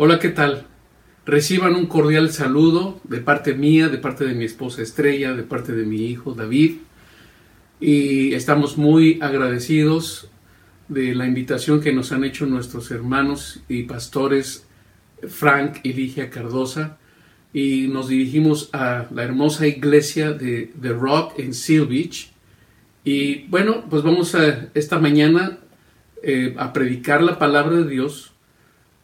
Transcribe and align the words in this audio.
Hola, 0.00 0.20
¿qué 0.20 0.28
tal? 0.28 0.64
Reciban 1.26 1.74
un 1.74 1.86
cordial 1.86 2.30
saludo 2.30 3.00
de 3.02 3.18
parte 3.18 3.54
mía, 3.54 3.88
de 3.88 3.98
parte 3.98 4.24
de 4.24 4.32
mi 4.32 4.44
esposa 4.44 4.80
Estrella, 4.80 5.34
de 5.34 5.42
parte 5.42 5.72
de 5.72 5.84
mi 5.84 6.06
hijo 6.06 6.34
David. 6.34 6.76
Y 7.80 8.32
estamos 8.32 8.78
muy 8.78 9.18
agradecidos 9.20 10.30
de 10.86 11.16
la 11.16 11.26
invitación 11.26 11.80
que 11.80 11.92
nos 11.92 12.12
han 12.12 12.22
hecho 12.22 12.46
nuestros 12.46 12.92
hermanos 12.92 13.60
y 13.68 13.82
pastores 13.82 14.68
Frank 15.26 15.78
y 15.82 15.94
Ligia 15.94 16.30
Cardosa. 16.30 16.98
Y 17.52 17.88
nos 17.88 18.06
dirigimos 18.06 18.70
a 18.72 19.08
la 19.12 19.24
hermosa 19.24 19.66
iglesia 19.66 20.30
de 20.30 20.70
The 20.80 20.90
Rock 20.90 21.40
en 21.40 21.52
Seal 21.52 21.86
Beach. 21.86 22.30
Y 23.02 23.48
bueno, 23.48 23.84
pues 23.90 24.04
vamos 24.04 24.36
a 24.36 24.68
esta 24.74 25.00
mañana 25.00 25.58
eh, 26.22 26.54
a 26.56 26.72
predicar 26.72 27.20
la 27.20 27.36
palabra 27.36 27.78
de 27.78 27.90
Dios 27.90 28.30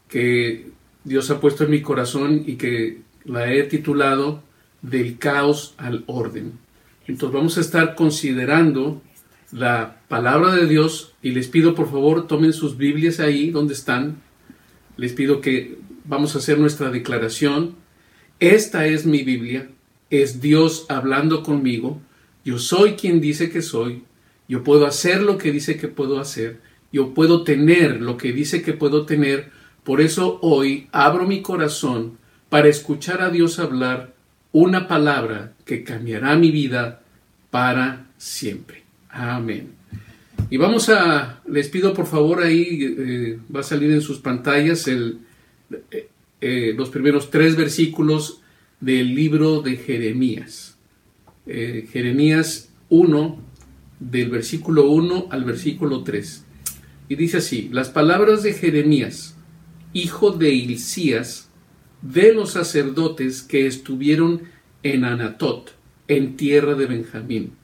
que 0.09 0.73
Dios 1.05 1.31
ha 1.31 1.41
puesto 1.41 1.65
en 1.65 1.71
mi 1.71 1.83
corazón 1.83 2.43
y 2.47 2.57
que 2.57 3.03
la 3.25 3.53
he 3.53 3.63
titulado 3.65 4.43
Del 4.83 5.19
caos 5.19 5.75
al 5.77 6.05
orden. 6.07 6.53
Entonces 7.07 7.35
vamos 7.35 7.59
a 7.59 7.61
estar 7.61 7.95
considerando 7.95 9.03
la 9.53 10.01
palabra 10.09 10.55
de 10.55 10.67
Dios 10.67 11.15
y 11.23 11.31
les 11.31 11.49
pido 11.49 11.75
por 11.75 11.91
favor 11.91 12.27
tomen 12.27 12.53
sus 12.53 12.77
Biblias 12.77 13.21
ahí 13.21 13.51
donde 13.51 13.75
están. 13.75 14.17
Les 14.97 15.13
pido 15.13 15.41
que 15.41 15.79
vamos 16.05 16.35
a 16.35 16.39
hacer 16.39 16.59
nuestra 16.59 16.91
declaración. 16.91 17.77
Esta 18.41 18.87
es 18.87 19.07
mi 19.07 19.23
Biblia, 19.23 19.71
es 20.11 20.41
Dios 20.41 20.87
hablando 20.89 21.43
conmigo. 21.43 22.01
Yo 22.45 22.59
soy 22.59 22.95
quien 22.95 23.21
dice 23.21 23.51
que 23.51 23.63
soy. 23.63 24.03
Yo 24.49 24.63
puedo 24.63 24.87
hacer 24.87 25.23
lo 25.23 25.39
que 25.39 25.53
dice 25.53 25.77
que 25.77 25.89
puedo 25.89 26.19
hacer. 26.19 26.61
Yo 26.93 27.15
puedo 27.15 27.45
tener 27.45 28.01
lo 28.01 28.17
que 28.17 28.33
dice 28.33 28.63
que 28.63 28.73
puedo 28.73 29.07
tener 29.07 29.51
por 29.85 30.01
eso 30.01 30.39
hoy 30.43 30.89
abro 30.93 31.27
mi 31.27 31.43
corazón 31.43 32.19
para 32.49 32.69
escuchar 32.69 33.21
a 33.21 33.31
Dios 33.31 33.59
hablar 33.59 34.15
una 34.53 34.89
palabra 34.89 35.53
que 35.65 35.85
cambiará 35.85 36.37
mi 36.37 36.51
vida 36.51 37.03
para 37.51 38.07
siempre. 38.17 38.83
Amén. 39.11 39.73
Y 40.51 40.57
vamos 40.57 40.89
a, 40.89 41.43
les 41.49 41.69
pido 41.69 41.93
por 41.95 42.07
favor 42.07 42.43
ahí, 42.43 42.79
eh, 42.83 43.39
va 43.55 43.61
a 43.61 43.65
salir 43.65 43.91
en 43.91 44.01
sus 44.01 44.19
pantallas 44.19 44.87
eh, 44.89 45.17
eh, 46.41 46.75
los 46.77 46.91
primeros 46.91 47.31
tres 47.31 47.57
versículos 47.57 48.41
del 48.81 49.15
libro 49.15 49.63
de 49.63 49.77
Jeremías. 49.77 50.77
Jeremías 51.47 52.71
1, 52.89 53.39
del 54.01 54.31
versículo 54.31 54.89
1 54.91 55.27
al 55.31 55.45
versículo 55.45 56.03
3. 56.03 56.45
Y 57.09 57.17
dice 57.17 57.39
así, 57.39 57.69
las 57.71 57.91
palabras 57.91 58.43
de 58.43 58.55
Jeremías, 58.55 59.37
hijo 59.95 60.33
de 60.33 60.51
Hilcías, 60.51 61.51
de 62.03 62.35
los 62.35 62.51
sacerdotes 62.51 63.43
que 63.43 63.67
estuvieron 63.67 64.43
en 64.83 65.05
Anatot, 65.05 65.75
en 66.09 66.37
tierra 66.37 66.75
de 66.75 66.85
Benjamín. 66.85 67.55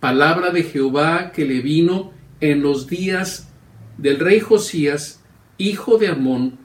Palabra 0.00 0.50
de 0.50 0.64
Jehová 0.64 1.30
que 1.32 1.44
le 1.44 1.60
vino 1.60 2.12
en 2.40 2.62
los 2.62 2.88
días 2.88 3.52
del 3.98 4.18
rey 4.18 4.40
Josías, 4.40 5.22
hijo 5.58 5.98
de 5.98 6.08
Amón, 6.08 6.58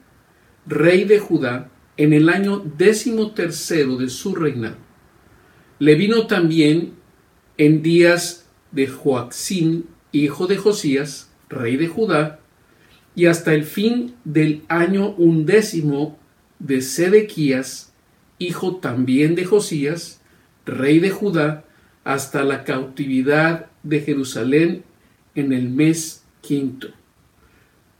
rey 0.66 1.04
de 1.04 1.20
Judá, 1.20 1.70
en 1.96 2.12
el 2.12 2.28
año 2.28 2.62
décimo 2.76 3.32
tercero 3.32 3.96
de 3.96 4.08
su 4.08 4.34
reinado. 4.34 4.76
Le 5.78 5.94
vino 5.94 6.26
también 6.26 6.94
en 7.58 7.82
días 7.82 8.48
de 8.70 8.86
Joaquín, 8.86 9.86
hijo 10.10 10.46
de 10.46 10.56
Josías, 10.56 11.30
rey 11.48 11.76
de 11.76 11.88
Judá, 11.88 12.41
y 13.14 13.26
hasta 13.26 13.54
el 13.54 13.64
fin 13.64 14.14
del 14.24 14.62
año 14.68 15.10
undécimo 15.16 16.18
de 16.58 16.80
Sedequías, 16.80 17.92
hijo 18.38 18.76
también 18.76 19.34
de 19.34 19.44
Josías, 19.44 20.20
rey 20.64 20.98
de 20.98 21.10
Judá, 21.10 21.64
hasta 22.04 22.44
la 22.44 22.64
cautividad 22.64 23.66
de 23.82 24.00
Jerusalén 24.00 24.84
en 25.34 25.52
el 25.52 25.68
mes 25.70 26.24
quinto. 26.40 26.88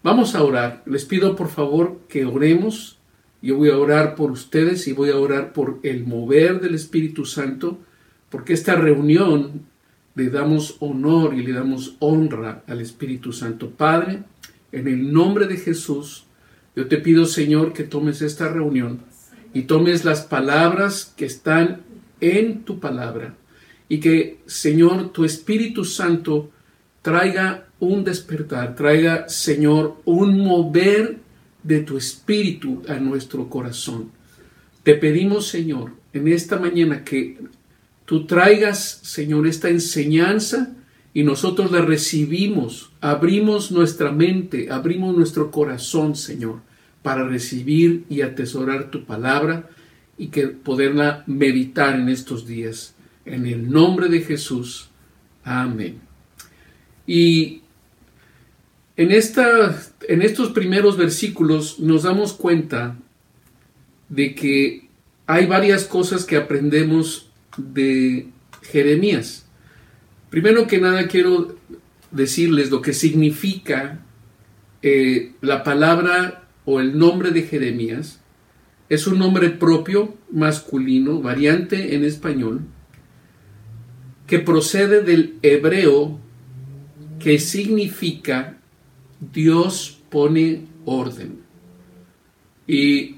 Vamos 0.02 0.34
a 0.34 0.42
orar. 0.42 0.82
Les 0.86 1.04
pido 1.04 1.36
por 1.36 1.48
favor 1.48 2.00
que 2.08 2.24
oremos. 2.24 2.98
Yo 3.40 3.56
voy 3.56 3.70
a 3.70 3.78
orar 3.78 4.14
por 4.14 4.30
ustedes 4.30 4.88
y 4.88 4.92
voy 4.92 5.10
a 5.10 5.18
orar 5.18 5.52
por 5.52 5.78
el 5.82 6.06
mover 6.06 6.60
del 6.60 6.74
Espíritu 6.74 7.24
Santo, 7.24 7.78
porque 8.28 8.52
esta 8.52 8.74
reunión 8.74 9.62
le 10.14 10.28
damos 10.28 10.76
honor 10.80 11.34
y 11.34 11.42
le 11.42 11.52
damos 11.52 11.96
honra 12.00 12.62
al 12.66 12.80
Espíritu 12.80 13.32
Santo. 13.32 13.70
Padre, 13.70 14.24
en 14.72 14.88
el 14.88 15.12
nombre 15.12 15.46
de 15.46 15.58
Jesús, 15.58 16.24
yo 16.74 16.88
te 16.88 16.96
pido, 16.96 17.26
Señor, 17.26 17.72
que 17.74 17.84
tomes 17.84 18.22
esta 18.22 18.48
reunión 18.48 19.00
y 19.52 19.62
tomes 19.62 20.04
las 20.04 20.22
palabras 20.22 21.12
que 21.16 21.26
están 21.26 21.82
en 22.20 22.62
tu 22.62 22.80
palabra 22.80 23.34
y 23.88 24.00
que, 24.00 24.38
Señor, 24.46 25.12
tu 25.12 25.24
Espíritu 25.24 25.84
Santo 25.84 26.50
traiga 27.02 27.66
un 27.78 28.04
despertar, 28.04 28.74
traiga, 28.74 29.28
Señor, 29.28 29.96
un 30.06 30.38
mover 30.38 31.18
de 31.62 31.80
tu 31.80 31.98
Espíritu 31.98 32.82
a 32.88 32.94
nuestro 32.94 33.50
corazón. 33.50 34.10
Te 34.82 34.94
pedimos, 34.94 35.48
Señor, 35.48 35.92
en 36.12 36.28
esta 36.28 36.58
mañana 36.58 37.04
que 37.04 37.38
tú 38.06 38.26
traigas, 38.26 39.00
Señor, 39.02 39.46
esta 39.46 39.68
enseñanza 39.68 40.74
y 41.14 41.24
nosotros 41.24 41.70
la 41.70 41.82
recibimos, 41.82 42.90
abrimos 43.00 43.70
nuestra 43.70 44.12
mente, 44.12 44.70
abrimos 44.70 45.14
nuestro 45.14 45.50
corazón, 45.50 46.16
Señor, 46.16 46.60
para 47.02 47.26
recibir 47.28 48.04
y 48.08 48.22
atesorar 48.22 48.90
tu 48.90 49.04
palabra 49.04 49.68
y 50.16 50.28
que 50.28 50.48
poderla 50.48 51.24
meditar 51.26 51.98
en 51.98 52.08
estos 52.08 52.46
días. 52.46 52.94
En 53.24 53.46
el 53.46 53.70
nombre 53.70 54.08
de 54.08 54.20
Jesús. 54.22 54.88
Amén. 55.44 56.00
Y 57.06 57.62
en, 58.96 59.10
esta, 59.10 59.82
en 60.08 60.22
estos 60.22 60.50
primeros 60.50 60.96
versículos 60.96 61.78
nos 61.78 62.04
damos 62.04 62.32
cuenta 62.32 62.96
de 64.08 64.34
que 64.34 64.88
hay 65.26 65.46
varias 65.46 65.84
cosas 65.84 66.24
que 66.24 66.36
aprendemos 66.36 67.30
de 67.56 68.28
Jeremías. 68.62 69.41
Primero 70.32 70.66
que 70.66 70.80
nada 70.80 71.08
quiero 71.08 71.56
decirles 72.10 72.70
lo 72.70 72.80
que 72.80 72.94
significa 72.94 73.98
eh, 74.80 75.32
la 75.42 75.62
palabra 75.62 76.48
o 76.64 76.80
el 76.80 76.98
nombre 76.98 77.32
de 77.32 77.42
Jeremías. 77.42 78.22
Es 78.88 79.06
un 79.06 79.18
nombre 79.18 79.50
propio, 79.50 80.16
masculino, 80.30 81.20
variante 81.20 81.94
en 81.94 82.02
español, 82.02 82.62
que 84.26 84.38
procede 84.38 85.02
del 85.02 85.34
hebreo 85.42 86.18
que 87.18 87.38
significa 87.38 88.56
Dios 89.34 90.00
pone 90.08 90.62
orden. 90.86 91.40
Y 92.66 93.16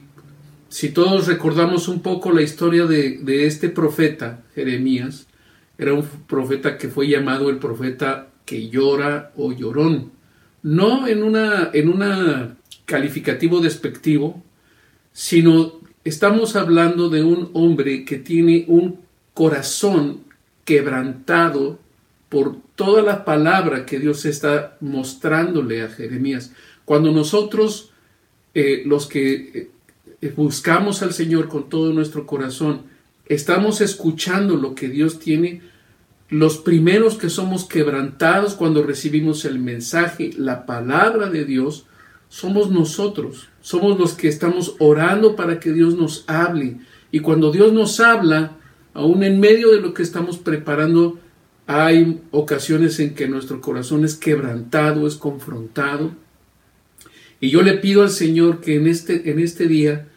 si 0.68 0.88
todos 0.88 1.28
recordamos 1.28 1.86
un 1.86 2.00
poco 2.00 2.32
la 2.32 2.42
historia 2.42 2.86
de, 2.86 3.18
de 3.18 3.46
este 3.46 3.68
profeta, 3.68 4.42
Jeremías, 4.56 5.28
era 5.78 5.94
un 5.94 6.02
profeta 6.26 6.78
que 6.78 6.88
fue 6.88 7.08
llamado 7.08 7.50
el 7.50 7.58
profeta 7.58 8.28
que 8.44 8.68
llora 8.68 9.32
o 9.36 9.52
llorón. 9.52 10.12
No 10.62 11.06
en 11.06 11.22
una 11.22 11.70
en 11.72 11.88
una 11.88 12.56
calificativo 12.84 13.60
despectivo, 13.60 14.42
sino 15.12 15.80
estamos 16.04 16.56
hablando 16.56 17.08
de 17.08 17.22
un 17.22 17.50
hombre 17.54 18.04
que 18.04 18.18
tiene 18.18 18.64
un 18.68 19.00
corazón 19.32 20.24
quebrantado 20.64 21.78
por 22.28 22.56
toda 22.74 23.02
la 23.02 23.24
palabra 23.24 23.86
que 23.86 23.98
Dios 23.98 24.24
está 24.24 24.76
mostrándole 24.80 25.82
a 25.82 25.88
Jeremías. 25.88 26.52
Cuando 26.84 27.12
nosotros, 27.12 27.90
eh, 28.54 28.82
los 28.84 29.06
que 29.06 29.70
eh, 30.20 30.32
buscamos 30.36 31.02
al 31.02 31.12
Señor 31.12 31.48
con 31.48 31.68
todo 31.68 31.92
nuestro 31.92 32.26
corazón, 32.26 32.82
estamos 33.26 33.80
escuchando 33.80 34.56
lo 34.56 34.74
que 34.74 34.88
Dios 34.88 35.18
tiene, 35.18 35.62
los 36.28 36.58
primeros 36.58 37.16
que 37.16 37.30
somos 37.30 37.64
quebrantados 37.64 38.54
cuando 38.54 38.82
recibimos 38.82 39.44
el 39.44 39.58
mensaje, 39.58 40.30
la 40.36 40.66
palabra 40.66 41.30
de 41.30 41.44
Dios, 41.44 41.86
somos 42.28 42.70
nosotros, 42.70 43.48
somos 43.60 43.98
los 43.98 44.14
que 44.14 44.28
estamos 44.28 44.74
orando 44.78 45.36
para 45.36 45.60
que 45.60 45.72
Dios 45.72 45.94
nos 45.94 46.24
hable. 46.26 46.78
Y 47.12 47.20
cuando 47.20 47.52
Dios 47.52 47.72
nos 47.72 48.00
habla, 48.00 48.56
aún 48.92 49.22
en 49.22 49.38
medio 49.38 49.70
de 49.70 49.80
lo 49.80 49.94
que 49.94 50.02
estamos 50.02 50.38
preparando, 50.38 51.18
hay 51.66 52.20
ocasiones 52.30 52.98
en 53.00 53.14
que 53.14 53.28
nuestro 53.28 53.60
corazón 53.60 54.04
es 54.04 54.16
quebrantado, 54.16 55.06
es 55.06 55.14
confrontado. 55.14 56.12
Y 57.40 57.50
yo 57.50 57.62
le 57.62 57.74
pido 57.74 58.02
al 58.02 58.10
Señor 58.10 58.60
que 58.60 58.76
en 58.76 58.86
este, 58.86 59.30
en 59.30 59.38
este 59.38 59.66
día 59.66 60.08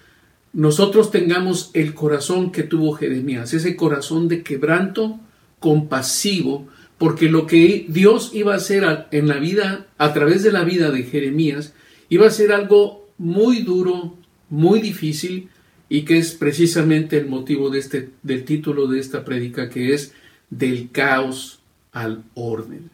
nosotros 0.57 1.11
tengamos 1.11 1.69
el 1.75 1.93
corazón 1.93 2.51
que 2.51 2.63
tuvo 2.63 2.93
Jeremías, 2.93 3.53
ese 3.53 3.75
corazón 3.75 4.27
de 4.27 4.41
quebranto, 4.41 5.19
compasivo, 5.59 6.67
porque 6.97 7.29
lo 7.29 7.45
que 7.45 7.85
Dios 7.87 8.31
iba 8.33 8.53
a 8.53 8.57
hacer 8.57 9.05
en 9.11 9.27
la 9.27 9.37
vida, 9.37 9.85
a 9.99 10.13
través 10.13 10.41
de 10.41 10.51
la 10.51 10.63
vida 10.63 10.89
de 10.89 11.03
Jeremías, 11.03 11.75
iba 12.09 12.25
a 12.25 12.31
ser 12.31 12.51
algo 12.51 13.07
muy 13.19 13.61
duro, 13.61 14.15
muy 14.49 14.81
difícil 14.81 15.49
y 15.89 16.05
que 16.05 16.17
es 16.17 16.31
precisamente 16.31 17.17
el 17.17 17.27
motivo 17.27 17.69
de 17.69 17.77
este, 17.77 18.09
del 18.23 18.43
título 18.43 18.87
de 18.87 18.99
esta 18.99 19.23
prédica 19.23 19.69
que 19.69 19.93
es 19.93 20.15
del 20.49 20.89
caos 20.89 21.59
al 21.91 22.23
orden. 22.33 22.89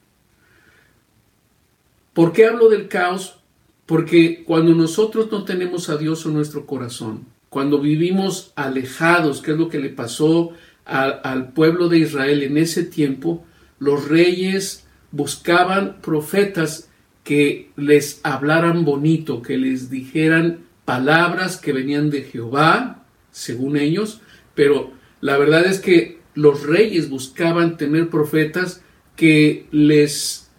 ¿Por 2.11 2.33
qué 2.33 2.45
hablo 2.45 2.67
del 2.67 2.89
caos? 2.89 3.37
Porque 3.85 4.43
cuando 4.43 4.75
nosotros 4.75 5.31
no 5.31 5.45
tenemos 5.45 5.87
a 5.87 5.95
Dios 5.95 6.25
en 6.25 6.33
nuestro 6.33 6.65
corazón, 6.65 7.31
cuando 7.53 7.79
vivimos 7.79 8.51
alejados, 8.55 9.43
que 9.43 9.51
es 9.51 9.57
lo 9.57 9.69
que 9.69 9.77
le 9.77 9.89
pasó 9.89 10.53
al 10.85 11.53
pueblo 11.53 11.87
de 11.87 11.99
Israel 11.99 12.41
en 12.41 12.57
ese 12.57 12.83
tiempo, 12.83 13.45
los 13.77 14.09
reyes 14.09 14.87
buscaban 15.11 16.01
profetas 16.01 16.89
que 17.23 17.69
les 17.75 18.21
hablaran 18.23 18.85
bonito, 18.85 19.43
que 19.43 19.59
les 19.59 19.91
dijeran 19.91 20.61
palabras 20.83 21.57
que 21.57 21.73
venían 21.73 22.09
de 22.09 22.23
Jehová, 22.23 23.05
según 23.29 23.77
ellos, 23.77 24.21
pero 24.55 24.91
la 25.21 25.37
verdad 25.37 25.67
es 25.67 25.79
que 25.79 26.21
los 26.33 26.63
reyes 26.63 27.07
buscaban 27.07 27.77
tener 27.77 28.09
profetas 28.09 28.81
que 29.15 29.67
les 29.69 30.49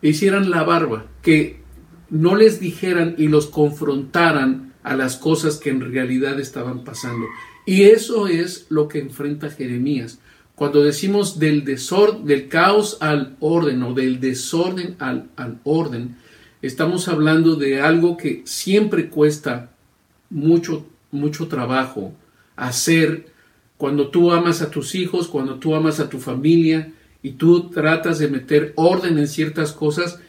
hicieran 0.00 0.48
la 0.48 0.62
barba, 0.62 1.04
que 1.20 1.60
no 2.08 2.34
les 2.34 2.60
dijeran 2.60 3.14
y 3.18 3.28
los 3.28 3.46
confrontaran 3.46 4.69
a 4.82 4.96
las 4.96 5.16
cosas 5.16 5.56
que 5.56 5.70
en 5.70 5.80
realidad 5.80 6.40
estaban 6.40 6.84
pasando. 6.84 7.26
Y 7.66 7.82
eso 7.82 8.26
es 8.26 8.66
lo 8.68 8.88
que 8.88 8.98
enfrenta 8.98 9.50
Jeremías. 9.50 10.18
Cuando 10.54 10.82
decimos 10.82 11.38
del 11.38 11.64
desorden, 11.64 12.26
del 12.26 12.48
caos 12.48 12.98
al 13.00 13.36
orden 13.40 13.82
o 13.82 13.94
del 13.94 14.20
desorden 14.20 14.96
al, 14.98 15.30
al 15.36 15.58
orden, 15.64 16.16
estamos 16.62 17.08
hablando 17.08 17.56
de 17.56 17.80
algo 17.80 18.16
que 18.16 18.42
siempre 18.44 19.08
cuesta 19.08 19.70
mucho, 20.28 20.86
mucho 21.10 21.48
trabajo 21.48 22.12
hacer 22.56 23.30
cuando 23.76 24.08
tú 24.08 24.32
amas 24.32 24.60
a 24.60 24.70
tus 24.70 24.94
hijos, 24.94 25.28
cuando 25.28 25.54
tú 25.58 25.74
amas 25.74 26.00
a 26.00 26.10
tu 26.10 26.18
familia 26.18 26.92
y 27.22 27.32
tú 27.32 27.70
tratas 27.70 28.18
de 28.18 28.28
meter 28.28 28.74
orden 28.76 29.18
en 29.18 29.26
ciertas 29.26 29.72
cosas, 29.72 30.20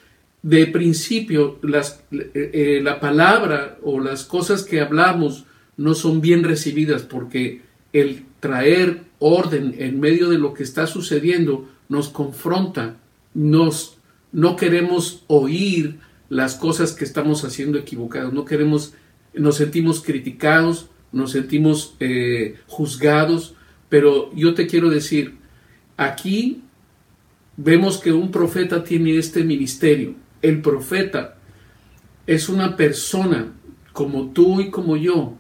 de 0.44 0.68
principio 0.68 1.60
las, 1.62 2.04
eh, 2.12 2.32
eh, 2.34 2.80
la 2.84 3.00
palabra 3.00 3.78
o 3.84 4.00
las 4.00 4.24
cosas 4.24 4.64
que 4.64 4.82
hablamos 4.82 5.46
no 5.78 5.94
son 5.94 6.22
bien 6.22 6.44
recibidas 6.44 7.04
porque 7.04 7.62
el 7.94 8.26
traer 8.40 9.04
orden 9.20 9.76
en 9.78 10.00
medio 10.00 10.30
de 10.30 10.40
lo 10.40 10.54
que 10.54 10.64
está 10.64 10.88
sucediendo 10.88 11.70
nos 11.90 12.10
confronta, 12.10 12.98
nos 13.34 13.98
no 14.32 14.56
queremos 14.56 15.24
oír 15.28 16.00
las 16.30 16.56
cosas 16.56 16.94
que 16.94 17.04
estamos 17.04 17.44
haciendo 17.44 17.78
equivocadas, 17.78 18.32
no 18.32 18.46
queremos, 18.46 18.94
nos 19.34 19.58
sentimos 19.58 20.02
criticados, 20.02 20.90
nos 21.12 21.32
sentimos 21.32 21.96
eh, 22.00 22.56
juzgados, 22.68 23.56
pero 23.90 24.34
yo 24.34 24.54
te 24.54 24.68
quiero 24.68 24.90
decir, 24.90 25.36
aquí 25.98 26.62
vemos 27.58 27.98
que 27.98 28.14
un 28.14 28.32
profeta 28.32 28.84
tiene 28.84 29.18
este 29.18 29.44
ministerio. 29.44 30.16
El 30.42 30.62
profeta 30.62 31.38
es 32.28 32.50
una 32.50 32.76
persona 32.76 33.54
como 33.94 34.32
tú 34.32 34.62
y 34.62 34.70
como 34.70 34.98
yo. 34.98 35.38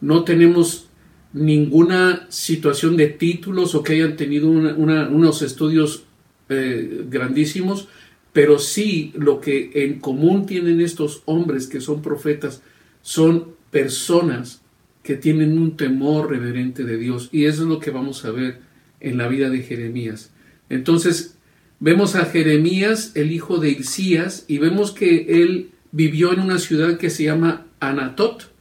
No 0.00 0.24
tenemos 0.24 0.88
ninguna 1.32 2.26
situación 2.28 2.96
de 2.96 3.08
títulos 3.08 3.74
o 3.74 3.82
que 3.82 3.94
hayan 3.94 4.16
tenido 4.16 4.48
unos 4.48 5.42
estudios 5.42 6.04
eh, 6.48 7.06
grandísimos, 7.08 7.88
pero 8.32 8.58
sí 8.58 9.12
lo 9.14 9.40
que 9.40 9.70
en 9.74 10.00
común 10.00 10.46
tienen 10.46 10.80
estos 10.80 11.22
hombres 11.24 11.66
que 11.66 11.80
son 11.80 12.02
profetas 12.02 12.62
son 13.02 13.54
personas 13.70 14.62
que 15.02 15.16
tienen 15.16 15.58
un 15.58 15.76
temor 15.76 16.30
reverente 16.30 16.84
de 16.84 16.96
Dios. 16.96 17.28
Y 17.32 17.46
eso 17.46 17.62
es 17.62 17.68
lo 17.68 17.80
que 17.80 17.90
vamos 17.90 18.24
a 18.24 18.30
ver 18.30 18.60
en 19.00 19.18
la 19.18 19.28
vida 19.28 19.50
de 19.50 19.62
Jeremías. 19.62 20.30
Entonces, 20.68 21.36
vemos 21.82 22.14
a 22.14 22.26
Jeremías, 22.26 23.10
el 23.16 23.32
hijo 23.32 23.58
de 23.58 23.70
Isías, 23.70 24.44
y 24.46 24.58
vemos 24.58 24.92
que 24.92 25.42
él 25.42 25.70
vivió 25.90 26.32
en 26.32 26.38
una 26.38 26.60
ciudad 26.60 26.96
que 26.96 27.10
se 27.10 27.24
llama 27.24 27.66
Anatot, 27.80 28.52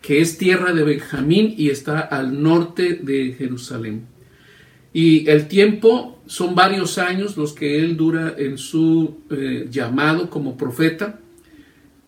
que 0.00 0.22
es 0.22 0.38
tierra 0.38 0.72
de 0.72 0.82
Benjamín 0.82 1.54
y 1.58 1.68
está 1.68 2.00
al 2.00 2.42
norte 2.42 2.94
de 2.94 3.34
Jerusalén. 3.36 4.06
Y 4.94 5.28
el 5.28 5.46
tiempo 5.46 6.22
son 6.24 6.54
varios 6.54 6.96
años 6.96 7.36
los 7.36 7.52
que 7.52 7.80
él 7.80 7.98
dura 7.98 8.34
en 8.38 8.56
su 8.56 9.18
eh, 9.28 9.66
llamado 9.70 10.30
como 10.30 10.56
profeta. 10.56 11.20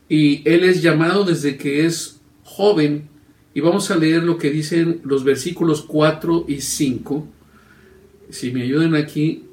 Y 0.08 0.40
él 0.48 0.64
es 0.64 0.80
llamado 0.80 1.24
desde 1.24 1.58
que 1.58 1.84
es 1.84 2.18
joven. 2.44 3.10
Y 3.52 3.60
vamos 3.60 3.90
a 3.90 3.96
leer 3.96 4.22
lo 4.22 4.38
que 4.38 4.50
dicen 4.50 5.02
los 5.04 5.22
versículos 5.22 5.82
4 5.82 6.46
y 6.48 6.62
5. 6.62 7.28
Si 8.30 8.52
me 8.52 8.62
ayudan 8.62 8.94
aquí, 8.94 9.44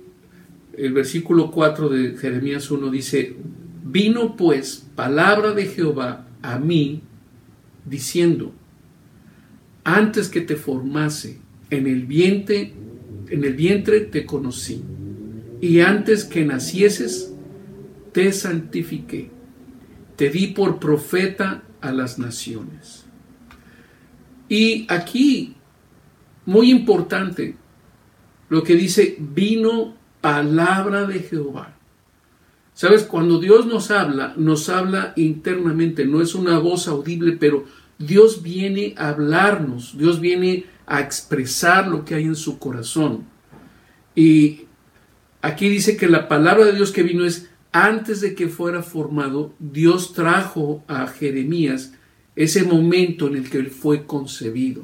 el 0.78 0.94
versículo 0.94 1.52
4 1.52 1.90
de 1.90 2.18
Jeremías 2.18 2.72
1 2.72 2.90
dice, 2.90 3.36
vino 3.84 4.36
pues 4.38 4.88
palabra 4.96 5.52
de 5.52 5.66
Jehová 5.66 6.28
a 6.42 6.60
mí 6.60 7.02
diciendo, 7.86 8.54
antes 9.84 10.30
que 10.30 10.42
te 10.42 10.56
formase 10.56 11.40
en 11.70 11.88
el 11.88 12.06
vientre 12.06 12.74
en 13.30 13.44
el 13.44 13.54
vientre 13.54 14.02
te 14.02 14.26
conocí, 14.26 14.82
y 15.60 15.80
antes 15.80 16.24
que 16.24 16.46
nacieses, 16.46 17.34
te 18.12 18.32
santifiqué, 18.32 19.30
te 20.16 20.30
di 20.30 20.48
por 20.48 20.80
profeta 20.80 21.64
a 21.82 21.92
las 21.92 22.20
naciones. 22.20 23.06
Y 24.50 24.86
aquí, 24.90 25.56
muy 26.46 26.72
importante, 26.72 27.56
lo 28.50 28.64
que 28.64 28.76
dice, 28.76 29.18
vino 29.20 29.96
palabra 30.22 31.06
de 31.06 31.20
Jehová. 31.20 31.76
Sabes, 32.74 33.04
cuando 33.04 33.40
Dios 33.40 33.66
nos 33.66 33.90
habla, 33.90 34.34
nos 34.38 34.70
habla 34.70 35.14
internamente, 35.16 36.06
no 36.06 36.22
es 36.22 36.36
una 36.36 36.60
voz 36.60 36.88
audible, 36.88 37.38
pero 37.40 37.66
Dios 37.98 38.44
viene 38.44 38.94
a 38.98 39.10
hablarnos, 39.10 39.98
Dios 39.98 40.20
viene 40.20 40.66
a 40.86 41.02
expresar 41.02 41.88
lo 41.88 42.06
que 42.06 42.16
hay 42.16 42.26
en 42.26 42.36
su 42.36 42.60
corazón. 42.60 43.26
Y 44.14 44.66
aquí 45.42 45.70
dice 45.70 45.98
que 45.98 46.08
la 46.08 46.28
palabra 46.28 46.66
de 46.66 46.74
Dios 46.74 46.92
que 46.92 47.04
vino 47.04 47.26
es 47.26 47.50
antes 47.72 48.22
de 48.22 48.36
que 48.36 48.48
fuera 48.48 48.84
formado, 48.84 49.54
Dios 49.60 50.14
trajo 50.14 50.84
a 50.88 51.08
Jeremías 51.08 51.94
ese 52.36 52.64
momento 52.64 53.28
en 53.28 53.36
el 53.38 53.50
que 53.50 53.58
él 53.58 53.72
fue 53.72 54.06
concebido. 54.06 54.84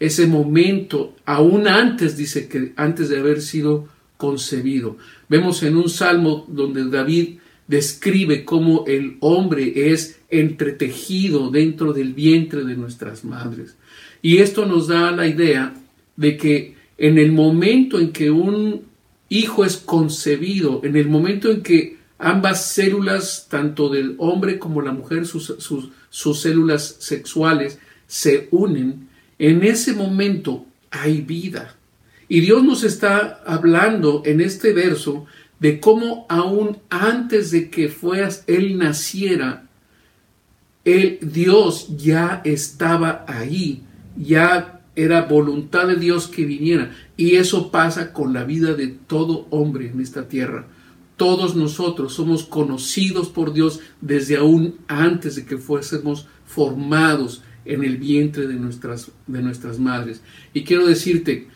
Ese 0.00 0.26
momento, 0.26 1.14
aún 1.24 1.66
antes, 1.66 2.16
dice 2.16 2.48
que 2.48 2.72
antes 2.76 3.08
de 3.08 3.18
haber 3.18 3.42
sido 3.42 3.88
concebido. 4.24 4.96
Vemos 5.28 5.62
en 5.62 5.76
un 5.76 5.90
salmo 5.90 6.46
donde 6.48 6.88
David 6.88 7.40
describe 7.68 8.46
cómo 8.46 8.84
el 8.86 9.18
hombre 9.20 9.92
es 9.92 10.18
entretejido 10.30 11.50
dentro 11.50 11.92
del 11.92 12.14
vientre 12.14 12.64
de 12.64 12.74
nuestras 12.74 13.22
madres. 13.22 13.76
Y 14.22 14.38
esto 14.38 14.64
nos 14.64 14.88
da 14.88 15.10
la 15.12 15.26
idea 15.26 15.74
de 16.16 16.38
que 16.38 16.74
en 16.96 17.18
el 17.18 17.32
momento 17.32 18.00
en 18.00 18.12
que 18.12 18.30
un 18.30 18.84
hijo 19.28 19.62
es 19.62 19.76
concebido, 19.76 20.80
en 20.84 20.96
el 20.96 21.06
momento 21.06 21.50
en 21.50 21.62
que 21.62 21.98
ambas 22.18 22.72
células, 22.72 23.48
tanto 23.50 23.90
del 23.90 24.14
hombre 24.16 24.58
como 24.58 24.80
la 24.80 24.92
mujer, 24.92 25.26
sus, 25.26 25.54
sus 26.08 26.40
células 26.40 26.96
sexuales, 26.98 27.78
se 28.06 28.48
unen, 28.52 29.06
en 29.38 29.64
ese 29.64 29.92
momento 29.92 30.64
hay 30.90 31.20
vida. 31.20 31.76
Y 32.34 32.40
Dios 32.40 32.64
nos 32.64 32.82
está 32.82 33.44
hablando 33.46 34.22
en 34.24 34.40
este 34.40 34.72
verso 34.72 35.24
de 35.60 35.78
cómo 35.78 36.26
aún 36.28 36.78
antes 36.90 37.52
de 37.52 37.70
que 37.70 37.88
fueras, 37.88 38.42
Él 38.48 38.76
naciera, 38.76 39.68
el 40.84 41.20
Dios 41.22 41.96
ya 41.96 42.42
estaba 42.44 43.24
ahí, 43.28 43.84
ya 44.16 44.80
era 44.96 45.26
voluntad 45.26 45.86
de 45.86 45.94
Dios 45.94 46.26
que 46.26 46.44
viniera. 46.44 46.90
Y 47.16 47.36
eso 47.36 47.70
pasa 47.70 48.12
con 48.12 48.32
la 48.32 48.42
vida 48.42 48.74
de 48.74 48.88
todo 48.88 49.46
hombre 49.50 49.90
en 49.90 50.00
esta 50.00 50.26
tierra. 50.26 50.66
Todos 51.16 51.54
nosotros 51.54 52.14
somos 52.14 52.42
conocidos 52.42 53.28
por 53.28 53.52
Dios 53.52 53.78
desde 54.00 54.38
aún 54.38 54.74
antes 54.88 55.36
de 55.36 55.46
que 55.46 55.56
fuésemos 55.56 56.26
formados 56.44 57.44
en 57.64 57.84
el 57.84 57.96
vientre 57.96 58.48
de 58.48 58.54
nuestras, 58.54 59.12
de 59.28 59.40
nuestras 59.40 59.78
madres. 59.78 60.20
Y 60.52 60.64
quiero 60.64 60.84
decirte, 60.88 61.53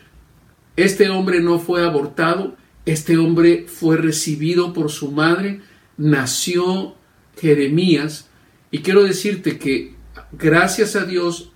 este 0.83 1.09
hombre 1.09 1.41
no 1.41 1.59
fue 1.59 1.85
abortado, 1.85 2.55
este 2.85 3.17
hombre 3.17 3.65
fue 3.67 3.97
recibido 3.97 4.71
por 4.71 4.89
su 4.89 5.11
madre, 5.11 5.59
nació 5.97 6.95
Jeremías, 7.39 8.29
y 8.71 8.79
quiero 8.79 9.03
decirte 9.03 9.57
que 9.57 9.95
gracias 10.31 10.95
a 10.95 11.05
Dios, 11.05 11.51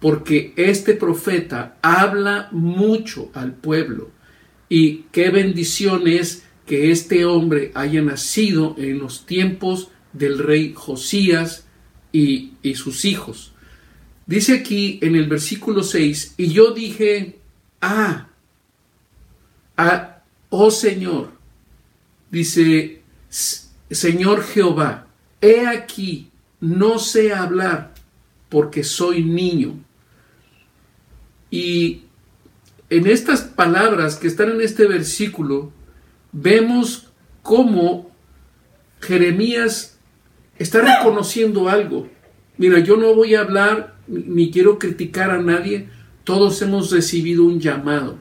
porque 0.00 0.52
este 0.56 0.94
profeta 0.94 1.76
habla 1.82 2.48
mucho 2.50 3.30
al 3.34 3.52
pueblo, 3.54 4.10
y 4.68 5.04
qué 5.12 5.30
bendición 5.30 6.08
es 6.08 6.44
que 6.64 6.90
este 6.90 7.24
hombre 7.26 7.72
haya 7.74 8.00
nacido 8.00 8.74
en 8.78 8.98
los 8.98 9.26
tiempos 9.26 9.90
del 10.12 10.38
rey 10.38 10.72
Josías 10.74 11.66
y, 12.10 12.54
y 12.62 12.74
sus 12.74 13.04
hijos. 13.04 13.52
Dice 14.26 14.54
aquí 14.54 14.98
en 15.02 15.14
el 15.14 15.28
versículo 15.28 15.82
6, 15.82 16.34
y 16.38 16.48
yo 16.48 16.72
dije, 16.72 17.38
ah, 17.80 18.28
oh 20.50 20.70
Señor, 20.70 21.32
dice, 22.30 23.02
Señor 23.90 24.42
Jehová, 24.42 25.06
he 25.40 25.66
aquí, 25.66 26.30
no 26.60 26.98
sé 26.98 27.32
hablar 27.32 27.94
porque 28.48 28.84
soy 28.84 29.22
niño. 29.22 29.74
Y 31.50 32.02
en 32.90 33.06
estas 33.06 33.42
palabras 33.42 34.16
que 34.16 34.26
están 34.26 34.50
en 34.50 34.60
este 34.60 34.86
versículo, 34.86 35.72
vemos 36.32 37.10
cómo 37.42 38.10
Jeremías 39.00 39.98
está 40.58 40.80
reconociendo 40.80 41.68
algo. 41.68 42.08
Mira, 42.56 42.78
yo 42.80 42.96
no 42.96 43.14
voy 43.14 43.34
a 43.34 43.40
hablar 43.40 43.96
ni 44.06 44.50
quiero 44.50 44.78
criticar 44.78 45.30
a 45.30 45.38
nadie, 45.38 45.88
todos 46.24 46.60
hemos 46.62 46.90
recibido 46.90 47.44
un 47.44 47.60
llamado. 47.60 48.18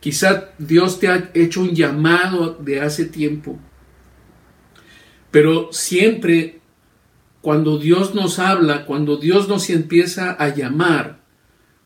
Quizá 0.00 0.50
Dios 0.58 1.00
te 1.00 1.08
ha 1.08 1.30
hecho 1.34 1.60
un 1.60 1.74
llamado 1.74 2.56
de 2.60 2.80
hace 2.80 3.04
tiempo, 3.04 3.58
pero 5.30 5.72
siempre 5.72 6.60
cuando 7.40 7.78
Dios 7.78 8.14
nos 8.14 8.38
habla, 8.38 8.84
cuando 8.84 9.16
Dios 9.16 9.48
nos 9.48 9.70
empieza 9.70 10.32
a 10.32 10.54
llamar, 10.54 11.20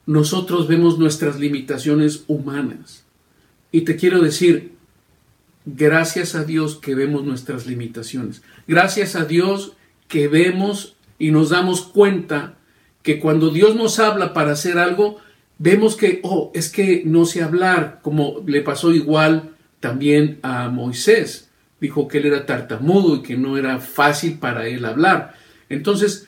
nosotros 0.06 0.66
vemos 0.68 0.98
nuestras 0.98 1.38
limitaciones 1.38 2.24
humanas. 2.26 3.04
Y 3.70 3.82
te 3.82 3.96
quiero 3.96 4.20
decir, 4.20 4.72
gracias 5.64 6.34
a 6.34 6.44
Dios 6.44 6.76
que 6.76 6.94
vemos 6.94 7.24
nuestras 7.24 7.66
limitaciones. 7.66 8.42
Gracias 8.66 9.14
a 9.14 9.24
Dios 9.24 9.74
que 10.08 10.28
vemos 10.28 10.96
y 11.18 11.30
nos 11.30 11.50
damos 11.50 11.82
cuenta 11.82 12.58
que 13.02 13.20
cuando 13.20 13.50
Dios 13.50 13.74
nos 13.74 13.98
habla 13.98 14.32
para 14.32 14.52
hacer 14.52 14.78
algo, 14.78 15.18
vemos 15.62 15.94
que, 15.94 16.18
oh, 16.24 16.50
es 16.54 16.70
que 16.70 17.04
no 17.06 17.24
sé 17.24 17.40
hablar, 17.40 18.00
como 18.02 18.42
le 18.44 18.62
pasó 18.62 18.92
igual 18.92 19.54
también 19.78 20.40
a 20.42 20.68
Moisés. 20.68 21.50
Dijo 21.80 22.08
que 22.08 22.18
él 22.18 22.26
era 22.26 22.46
tartamudo 22.46 23.14
y 23.14 23.22
que 23.22 23.36
no 23.36 23.56
era 23.56 23.78
fácil 23.78 24.40
para 24.40 24.66
él 24.66 24.84
hablar. 24.84 25.36
Entonces, 25.68 26.26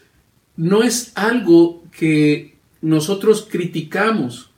no 0.56 0.84
es 0.84 1.10
algo 1.16 1.82
que 1.90 2.54
nosotros 2.80 3.48
criticamos, 3.50 4.50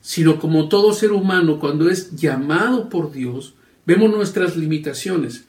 sino 0.00 0.40
como 0.40 0.68
todo 0.68 0.94
ser 0.94 1.12
humano, 1.12 1.60
cuando 1.60 1.88
es 1.88 2.16
llamado 2.16 2.88
por 2.88 3.12
Dios, 3.12 3.54
vemos 3.86 4.10
nuestras 4.10 4.56
limitaciones. 4.56 5.44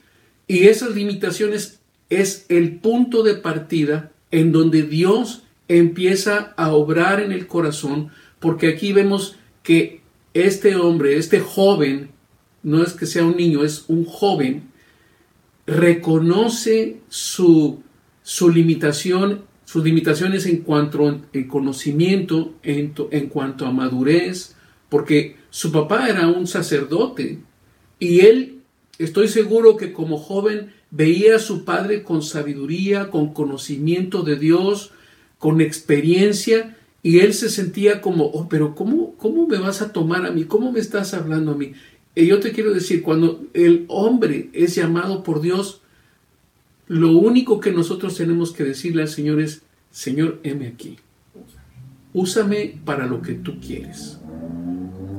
Y 0.47 0.67
esas 0.67 0.93
limitaciones 0.93 1.79
es 2.11 2.45
el 2.49 2.75
punto 2.77 3.23
de 3.23 3.33
partida 3.33 4.11
en 4.29 4.51
donde 4.51 4.83
Dios 4.83 5.41
empieza 5.67 6.53
a 6.55 6.71
obrar 6.71 7.19
en 7.19 7.31
el 7.31 7.47
corazón, 7.47 8.11
porque 8.45 8.67
aquí 8.67 8.93
vemos 8.93 9.37
que 9.63 10.01
este 10.35 10.75
hombre, 10.75 11.17
este 11.17 11.39
joven, 11.39 12.09
no 12.61 12.83
es 12.83 12.93
que 12.93 13.07
sea 13.07 13.25
un 13.25 13.37
niño, 13.37 13.63
es 13.63 13.85
un 13.87 14.05
joven, 14.05 14.69
reconoce 15.65 16.97
su, 17.09 17.81
su 18.21 18.51
limitación, 18.51 19.45
sus 19.63 19.83
limitaciones 19.83 20.45
en 20.45 20.57
cuanto 20.57 21.09
a 21.09 21.17
conocimiento, 21.47 22.53
en, 22.61 22.93
en 23.09 23.29
cuanto 23.29 23.65
a 23.65 23.71
madurez, 23.71 24.55
porque 24.89 25.37
su 25.49 25.71
papá 25.71 26.07
era 26.07 26.27
un 26.27 26.45
sacerdote 26.45 27.39
y 27.97 28.19
él, 28.19 28.59
estoy 28.99 29.27
seguro 29.27 29.75
que 29.75 29.91
como 29.91 30.19
joven, 30.19 30.71
veía 30.91 31.37
a 31.37 31.39
su 31.39 31.65
padre 31.65 32.03
con 32.03 32.21
sabiduría, 32.21 33.09
con 33.09 33.33
conocimiento 33.33 34.21
de 34.21 34.35
Dios, 34.35 34.91
con 35.39 35.61
experiencia 35.61 36.75
y 37.05 37.19
él 37.19 37.35
se 37.35 37.51
sentía 37.51 38.01
como, 38.01 38.25
oh, 38.25 38.49
pero 38.49 38.73
¿cómo, 38.73 39.13
¿cómo 39.17 39.45
me 39.45 39.59
vas 39.59 39.83
a 39.83 39.93
tomar 39.93 40.25
a 40.25 40.31
mí? 40.31 40.45
¿Cómo 40.45 40.71
me 40.71 40.79
estás 40.79 41.13
hablando 41.13 41.51
a 41.51 41.55
mí? 41.55 41.73
Y 42.15 42.25
yo 42.25 42.39
te 42.39 42.51
quiero 42.51 42.73
decir, 42.73 43.03
cuando 43.03 43.45
el 43.53 43.85
hombre 43.89 44.49
es 44.53 44.73
llamado 44.73 45.21
por 45.21 45.39
Dios, 45.39 45.81
lo 46.87 47.15
único 47.15 47.59
que 47.59 47.71
nosotros 47.71 48.17
tenemos 48.17 48.53
que 48.53 48.63
decirle 48.63 49.03
al 49.03 49.07
Señor 49.07 49.39
es, 49.39 49.61
Señor, 49.91 50.39
heme 50.41 50.65
aquí. 50.65 50.97
Úsame 52.11 52.79
para 52.83 53.05
lo 53.05 53.21
que 53.21 53.33
tú 53.35 53.59
quieres. 53.59 54.17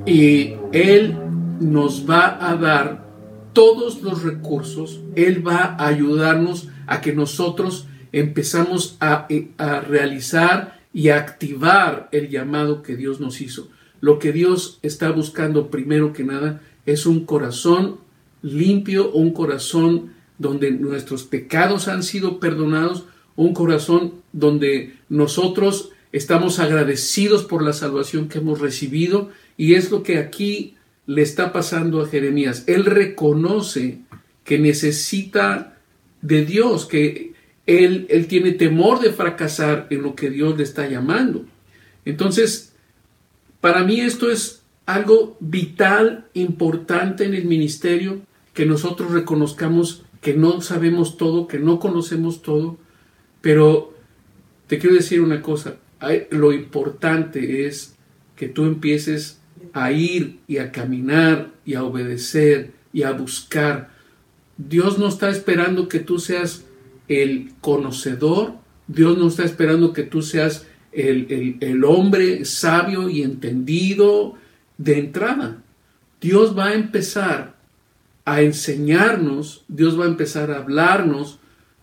Y 0.06 0.54
Él 0.72 1.16
nos 1.60 2.10
va 2.10 2.50
a 2.50 2.56
dar 2.56 3.06
todos 3.52 4.02
los 4.02 4.24
recursos, 4.24 5.02
Él 5.14 5.46
va 5.46 5.76
a 5.78 5.86
ayudarnos 5.86 6.66
a 6.88 7.00
que 7.00 7.12
nosotros 7.12 7.86
empezamos 8.10 8.98
eh, 9.28 9.50
a, 9.56 9.80
realizar 9.82 10.75
y 10.96 11.10
activar 11.10 12.08
el 12.10 12.30
llamado 12.30 12.82
que 12.82 12.96
Dios 12.96 13.20
nos 13.20 13.42
hizo. 13.42 13.68
Lo 14.00 14.18
que 14.18 14.32
Dios 14.32 14.78
está 14.80 15.10
buscando 15.10 15.68
primero 15.68 16.14
que 16.14 16.24
nada 16.24 16.62
es 16.86 17.04
un 17.04 17.26
corazón 17.26 17.98
limpio, 18.40 19.10
un 19.12 19.34
corazón 19.34 20.14
donde 20.38 20.70
nuestros 20.70 21.24
pecados 21.24 21.88
han 21.88 22.02
sido 22.02 22.40
perdonados, 22.40 23.04
un 23.36 23.52
corazón 23.52 24.14
donde 24.32 24.94
nosotros 25.10 25.90
estamos 26.12 26.60
agradecidos 26.60 27.44
por 27.44 27.62
la 27.62 27.74
salvación 27.74 28.30
que 28.30 28.38
hemos 28.38 28.60
recibido 28.60 29.28
y 29.58 29.74
es 29.74 29.90
lo 29.90 30.02
que 30.02 30.16
aquí 30.16 30.76
le 31.04 31.20
está 31.20 31.52
pasando 31.52 32.00
a 32.00 32.08
Jeremías. 32.08 32.64
Él 32.68 32.86
reconoce 32.86 33.98
que 34.44 34.58
necesita 34.58 35.76
de 36.22 36.46
Dios, 36.46 36.86
que 36.86 37.35
él, 37.66 38.26
tiene 38.28 38.52
temor 38.52 39.00
de 39.00 39.12
fracasar 39.12 39.88
en 39.90 40.02
lo 40.02 40.14
que 40.14 40.30
Dios 40.30 40.56
le 40.56 40.62
está 40.62 40.88
llamando. 40.88 41.44
Entonces, 42.04 42.72
para 43.60 43.84
mí 43.84 44.00
esto 44.00 44.30
es 44.30 44.62
algo 44.86 45.36
vital, 45.40 46.26
importante 46.34 47.24
en 47.24 47.34
el 47.34 47.44
ministerio, 47.44 48.20
que 48.54 48.66
nosotros 48.66 49.10
reconozcamos 49.10 50.04
que 50.20 50.34
no 50.34 50.60
sabemos 50.60 51.16
todo, 51.16 51.46
que 51.48 51.58
no 51.58 51.78
conocemos 51.78 52.42
todo, 52.42 52.78
pero 53.40 53.94
te 54.68 54.78
quiero 54.78 54.96
decir 54.96 55.20
una 55.20 55.42
cosa, 55.42 55.76
lo 56.30 56.52
importante 56.52 57.66
es 57.66 57.96
que 58.36 58.48
tú 58.48 58.64
empieces 58.64 59.40
a 59.72 59.92
ir 59.92 60.38
y 60.46 60.58
a 60.58 60.72
caminar 60.72 61.50
y 61.64 61.74
a 61.74 61.84
obedecer 61.84 62.72
y 62.92 63.02
a 63.02 63.12
buscar. 63.12 63.90
Dios 64.56 64.98
no 64.98 65.08
está 65.08 65.28
esperando 65.28 65.88
que 65.88 66.00
tú 66.00 66.18
seas 66.18 66.64
el 67.08 67.52
conocedor. 67.60 68.54
Dios 68.86 69.18
no 69.18 69.28
está 69.28 69.44
esperando 69.44 69.92
que 69.92 70.02
tú 70.02 70.22
seas 70.22 70.66
el, 70.92 71.58
el, 71.60 71.84
hombre 71.84 72.44
sabio 72.44 73.08
y 73.08 73.22
entendido 73.22 74.34
de 74.78 74.98
entrada. 74.98 75.62
Dios 76.20 76.56
va 76.56 76.68
a 76.68 76.74
empezar 76.74 77.56
a 78.24 78.42
enseñarnos, 78.42 79.64
Dios 79.68 79.98
va 79.98 80.04
a 80.04 80.08
empezar 80.08 80.50
a 80.50 80.58
hablarnos 80.58 81.38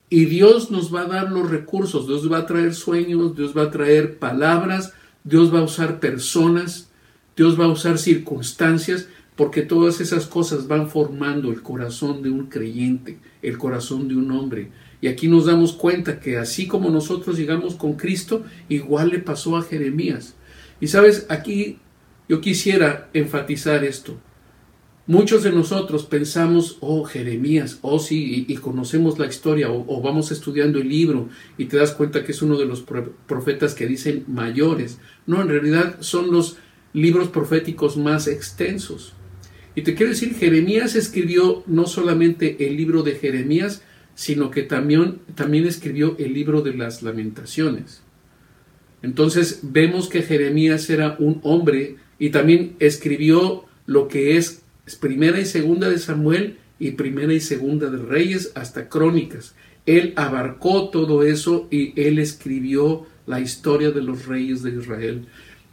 y 0.09 0.25
Dios 0.25 0.71
nos 0.71 0.93
va 0.93 1.01
a 1.01 1.07
dar 1.07 1.31
los 1.31 1.49
recursos, 1.49 2.07
Dios 2.07 2.31
va 2.31 2.39
a 2.39 2.45
traer 2.45 2.73
sueños, 2.73 3.35
Dios 3.35 3.55
va 3.55 3.63
a 3.63 3.71
traer 3.71 4.19
palabras, 4.19 4.93
Dios 5.23 5.53
va 5.53 5.59
a 5.59 5.63
usar 5.63 5.99
personas, 5.99 6.89
Dios 7.35 7.59
va 7.59 7.65
a 7.65 7.69
usar 7.69 7.97
circunstancias, 7.97 9.07
porque 9.35 9.61
todas 9.61 10.01
esas 10.01 10.27
cosas 10.27 10.67
van 10.67 10.89
formando 10.89 11.51
el 11.51 11.61
corazón 11.61 12.21
de 12.21 12.29
un 12.29 12.47
creyente, 12.47 13.19
el 13.41 13.57
corazón 13.57 14.07
de 14.07 14.15
un 14.15 14.31
hombre. 14.31 14.69
Y 15.03 15.09
aquí 15.09 15.27
nos 15.27 15.47
damos 15.47 15.73
cuenta 15.73 16.21
que 16.21 16.37
así 16.37 16.65
como 16.65 16.89
nosotros 16.89 17.37
llegamos 17.37 17.75
con 17.75 17.95
Cristo, 17.95 18.45
igual 18.69 19.09
le 19.09 19.19
pasó 19.19 19.57
a 19.57 19.61
Jeremías. 19.61 20.35
Y 20.79 20.87
sabes, 20.87 21.25
aquí 21.27 21.79
yo 22.29 22.39
quisiera 22.39 23.09
enfatizar 23.13 23.83
esto. 23.83 24.17
Muchos 25.05 25.43
de 25.43 25.51
nosotros 25.51 26.05
pensamos, 26.05 26.77
oh 26.79 27.03
Jeremías, 27.03 27.79
oh 27.81 27.99
sí, 27.99 28.45
y, 28.47 28.55
conocemos 28.55 29.19
la 29.19 29.25
historia, 29.25 29.69
o, 29.69 30.01
vamos 30.01 30.31
estudiando 30.31 30.79
el 30.79 30.87
libro 30.87 31.27
y 31.57 31.65
te 31.65 31.75
das 31.75 31.91
cuenta 31.91 32.23
que 32.23 32.31
es 32.31 32.41
uno 32.41 32.57
de 32.57 32.65
los 32.65 32.81
profetas 33.27 33.73
que 33.73 33.87
dicen 33.87 34.23
mayores. 34.29 34.99
No, 35.27 35.41
en 35.41 35.49
realidad 35.49 35.97
son 35.99 36.31
los 36.31 36.55
libros 36.93 37.27
proféticos 37.27 37.97
más 37.97 38.27
extensos. 38.27 39.11
Y 39.75 39.81
te 39.81 39.95
quiero 39.95 40.13
decir, 40.13 40.33
Jeremías 40.33 40.95
escribió 40.95 41.65
no 41.67 41.87
solamente 41.87 42.65
el 42.65 42.77
libro 42.77 43.03
de 43.03 43.15
Jeremías, 43.15 43.81
sino 44.15 44.51
que 44.51 44.63
también, 44.63 45.19
también 45.35 45.65
escribió 45.65 46.15
el 46.17 46.33
libro 46.33 46.61
de 46.61 46.73
las 46.73 47.01
lamentaciones. 47.01 48.01
Entonces 49.01 49.59
vemos 49.63 50.07
que 50.07 50.21
Jeremías 50.21 50.89
era 50.89 51.15
un 51.19 51.39
hombre 51.43 51.97
y 52.19 52.29
también 52.29 52.75
escribió 52.79 53.65
lo 53.85 54.07
que 54.07 54.37
es 54.37 54.63
primera 54.99 55.39
y 55.39 55.45
segunda 55.45 55.89
de 55.89 55.99
Samuel 55.99 56.57
y 56.79 56.91
primera 56.91 57.33
y 57.33 57.39
segunda 57.39 57.89
de 57.89 57.97
Reyes 57.97 58.51
hasta 58.55 58.87
Crónicas. 58.89 59.55
Él 59.85 60.13
abarcó 60.15 60.89
todo 60.89 61.23
eso 61.23 61.67
y 61.69 61.99
él 62.01 62.19
escribió 62.19 63.05
la 63.25 63.39
historia 63.39 63.91
de 63.91 64.01
los 64.01 64.25
reyes 64.25 64.63
de 64.63 64.71
Israel. 64.71 65.25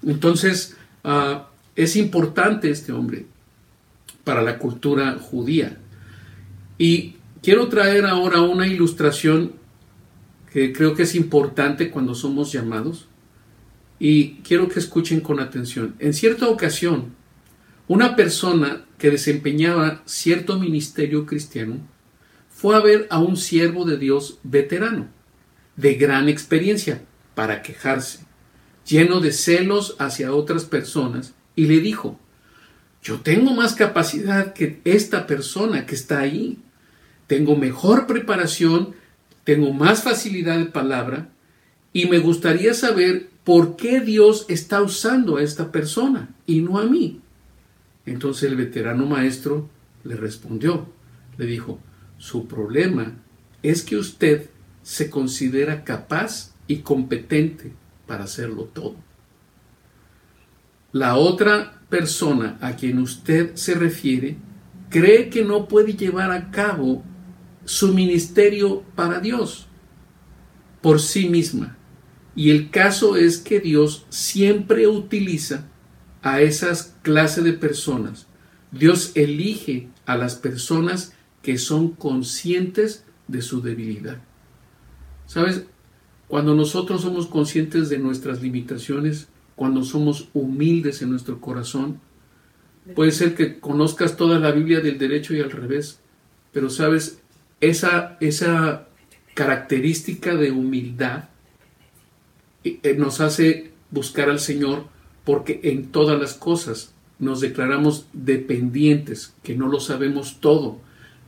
Entonces, 0.05 0.77
ah, 1.05 1.49
es 1.77 1.97
importante 1.97 2.71
este 2.71 2.93
hombre 2.93 3.27
para 4.25 4.43
la 4.43 4.59
cultura 4.59 5.19
judía. 5.21 5.79
Y 6.79 7.17
Quiero 7.43 7.69
traer 7.69 8.05
ahora 8.05 8.43
una 8.43 8.67
ilustración 8.67 9.53
que 10.53 10.73
creo 10.73 10.95
que 10.95 11.05
es 11.05 11.15
importante 11.15 11.91
cuando 11.91 12.15
somos 12.15 12.53
llamados. 12.53 13.09
Y 13.99 14.37
quiero 14.43 14.69
que 14.69 14.79
escuchen 14.79 15.21
con 15.21 15.41
atención. 15.41 15.95
En 15.99 16.15
cierta 16.15 16.49
ocasión, 16.49 17.15
una 17.87 18.17
persona 18.17 18.85
que 18.99 19.11
desempeñaba 19.11 20.03
cierto 20.05 20.59
ministerio 20.59 21.27
cristiano 21.27 21.79
fue 22.51 22.77
a 22.77 22.81
ver 22.81 23.07
a 23.11 23.19
un 23.19 23.37
siervo 23.37 23.85
de 23.85 23.97
Dios 23.97 24.39
veterano, 24.43 25.09
de 25.77 25.95
gran 25.95 26.29
experiencia, 26.29 27.03
para 27.35 27.63
quejarse, 27.63 28.27
lleno 28.87 29.21
de 29.21 29.33
celos 29.33 29.97
hacia 29.99 30.35
otras 30.35 30.65
personas, 30.65 31.35
y 31.57 31.67
le 31.67 31.81
dijo, 31.81 32.19
yo 33.03 33.21
tengo 33.21 33.55
más 33.55 33.75
capacidad 33.75 34.53
que 34.53 34.81
esta 34.85 35.27
persona 35.27 35.87
que 35.87 35.95
está 35.95 36.21
ahí, 36.21 36.59
tengo 37.31 37.55
mejor 37.55 38.09
preparación, 38.09 38.97
tengo 39.45 39.73
más 39.73 40.03
facilidad 40.03 40.59
de 40.59 40.65
palabra, 40.65 41.29
y 41.93 42.07
me 42.07 42.19
gustaría 42.19 42.75
saber 42.75 43.29
por 43.45 43.77
qué 43.77 44.01
Dios 44.01 44.47
está 44.49 44.83
usando 44.83 45.37
a 45.37 45.43
esta 45.45 45.71
persona 45.71 46.35
y 46.45 46.61
no 46.61 46.81
a 46.81 46.87
mí. 46.87 47.21
Entonces 48.05 48.51
el 48.51 48.57
veterano 48.57 49.07
maestro 49.07 49.71
le 50.03 50.17
respondió, 50.17 50.89
le 51.39 51.47
dijo, 51.47 51.79
su 52.19 52.49
problema 52.49 53.13
es 53.63 53.85
que 53.85 53.97
usted 53.97 54.51
se 54.83 55.09
considera 55.09 55.85
capaz 55.85 56.57
y 56.67 56.79
competente 56.79 57.73
para 58.09 58.25
hacerlo 58.25 58.65
todo. 58.65 58.97
La 60.91 61.15
otra 61.15 61.81
persona 61.89 62.59
a 62.61 62.75
quien 62.75 62.99
usted 62.99 63.55
se 63.55 63.77
refiere 63.77 64.37
cree 64.89 65.31
que 65.31 65.45
no 65.45 65.69
puede 65.69 65.95
llevar 65.95 66.33
a 66.33 66.51
cabo 66.51 67.05
su 67.65 67.95
ministerio 67.95 68.83
para 68.95 69.21
Dios 69.21 69.67
por 70.81 71.01
sí 71.01 71.29
misma. 71.29 71.77
Y 72.35 72.51
el 72.51 72.71
caso 72.71 73.17
es 73.17 73.39
que 73.39 73.61
Dios 73.61 74.07
siempre 74.09 74.87
utiliza 74.87 75.69
a 76.23 76.41
esas 76.41 76.97
clases 77.03 77.45
de 77.45 77.53
personas. 77.53 78.27
Dios 78.73 79.13
elige 79.15 79.89
a 80.07 80.17
las 80.17 80.37
personas 80.37 81.13
que 81.43 81.59
son 81.59 81.91
conscientes 81.91 83.05
de 83.29 83.43
su 83.43 83.63
debilidad. 83.63 84.19
¿Sabes? 85.27 85.65
Cuando 86.29 86.55
nosotros 86.55 87.03
somos 87.03 87.27
conscientes 87.27 87.89
de 87.89 87.99
nuestras 87.99 88.43
limitaciones, 88.43 89.29
cuando 89.57 89.83
somos 89.83 90.29
humildes 90.33 91.03
en 91.03 91.11
nuestro 91.11 91.41
corazón, 91.41 92.01
puede 92.95 93.11
ser 93.11 93.35
que 93.35 93.59
conozcas 93.59 94.17
toda 94.17 94.39
la 94.39 94.53
Biblia 94.53 94.81
del 94.81 94.99
derecho 94.99 95.35
y 95.35 95.41
al 95.41 95.51
revés, 95.51 96.01
pero 96.53 96.71
sabes, 96.71 97.20
esa, 97.61 98.17
esa 98.21 98.87
característica 99.35 100.35
de 100.35 100.51
humildad 100.51 101.25
eh, 102.65 102.95
nos 102.97 103.21
hace 103.21 103.71
buscar 103.91 104.29
al 104.31 104.41
Señor 104.41 104.85
porque 105.25 105.61
en 105.65 105.87
todas 105.87 106.21
las 106.21 106.35
cosas 106.35 106.95
nos 107.19 107.41
declaramos 107.41 108.07
dependientes, 108.13 109.35
que 109.43 109.55
no 109.55 109.69
lo 109.69 109.81
sabemos 109.81 110.39
todo, 110.41 110.79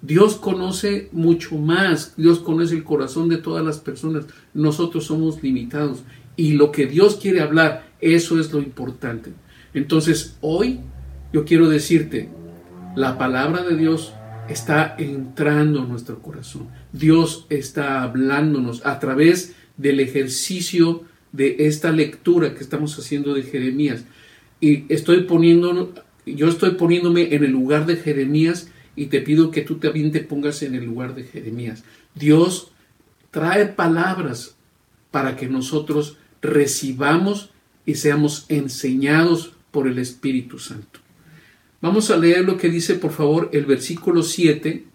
Dios 0.01 0.35
conoce 0.35 1.09
mucho 1.13 1.57
más, 1.57 2.15
Dios 2.17 2.41
conoce 2.41 2.75
el 2.75 2.83
corazón 2.83 3.29
de 3.29 3.37
todas 3.37 3.65
las 3.65 3.79
personas, 3.79 4.25
nosotros 4.53 5.05
somos 5.05 5.43
limitados 5.43 6.03
y 6.37 6.55
lo 6.55 6.73
que 6.73 6.87
Dios 6.87 7.17
quiere 7.17 7.41
hablar, 7.41 7.93
eso 8.01 8.41
es 8.41 8.53
lo 8.53 8.59
importante. 8.61 9.33
Entonces, 9.75 10.37
hoy 10.41 10.81
yo 11.33 11.45
quiero 11.45 11.69
decirte, 11.69 12.29
la 12.97 13.17
palabra 13.17 13.63
de 13.63 13.77
Dios 13.77 14.13
está 14.53 14.95
entrando 14.99 15.81
en 15.83 15.89
nuestro 15.89 16.21
corazón. 16.21 16.69
Dios 16.93 17.47
está 17.51 18.03
hablándonos 18.03 18.85
a 18.87 18.99
través 18.99 19.55
del 19.77 20.01
ejercicio 20.01 21.05
de 21.33 21.57
esta 21.67 21.91
lectura 21.91 22.55
que 22.55 22.63
estamos 22.63 22.99
haciendo 22.99 23.35
de 23.35 23.43
Jeremías. 23.43 24.05
Y 24.61 24.85
estoy 24.93 25.23
poniendo, 25.23 25.93
yo 26.27 26.49
estoy 26.49 26.73
poniéndome 26.73 27.35
en 27.35 27.45
el 27.45 27.51
lugar 27.51 27.87
de 27.87 27.97
Jeremías 27.97 28.71
y 28.95 29.07
te 29.07 29.21
pido 29.21 29.51
que 29.51 29.63
tú 29.63 29.77
también 29.77 30.13
te 30.13 30.21
pongas 30.21 30.63
en 30.63 30.75
el 30.75 30.85
lugar 30.85 31.15
de 31.15 31.25
Jeremías. 31.25 31.85
Dios 32.15 32.73
trae 33.31 33.67
palabras 33.67 34.57
para 35.11 35.37
que 35.37 35.49
nosotros 35.49 36.19
recibamos 36.43 37.51
y 37.87 37.95
seamos 37.95 38.47
enseñados 38.49 39.55
por 39.71 39.89
el 39.89 39.99
Espíritu 39.99 40.59
Santo. 40.59 41.01
Vamos 41.83 42.11
a 42.11 42.17
leer 42.17 42.45
lo 42.45 42.57
que 42.57 42.71
dice, 42.71 42.95
por 42.95 43.11
favor, 43.11 43.51
el 43.53 43.67
versículo 43.67 44.23
7, 44.23 44.87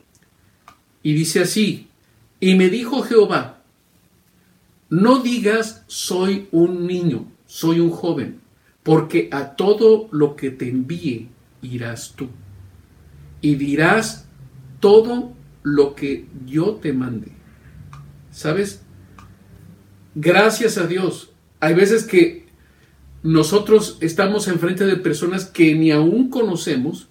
y 1.03 1.13
dice 1.13 1.41
así, 1.41 1.87
y 2.39 2.55
me 2.55 2.69
dijo 2.69 3.03
Jehová, 3.03 3.61
no 4.89 5.19
digas 5.19 5.83
soy 5.87 6.47
un 6.51 6.87
niño, 6.87 7.29
soy 7.45 7.81
un 7.81 7.91
joven, 7.91 8.39
porque 8.83 9.27
a 9.33 9.55
todo 9.55 10.07
lo 10.11 10.37
que 10.37 10.49
te 10.49 10.69
envíe 10.69 11.27
irás 11.61 12.13
tú 12.15 12.29
y 13.41 13.55
dirás 13.55 14.27
todo 14.79 15.33
lo 15.63 15.93
que 15.93 16.25
yo 16.45 16.75
te 16.75 16.93
mande. 16.93 17.31
¿Sabes? 18.31 18.81
Gracias 20.15 20.77
a 20.77 20.87
Dios. 20.87 21.31
Hay 21.59 21.73
veces 21.73 22.05
que 22.05 22.46
nosotros 23.23 23.97
estamos 24.01 24.47
enfrente 24.47 24.85
de 24.85 24.95
personas 24.95 25.45
que 25.45 25.75
ni 25.75 25.91
aún 25.91 26.29
conocemos, 26.29 27.07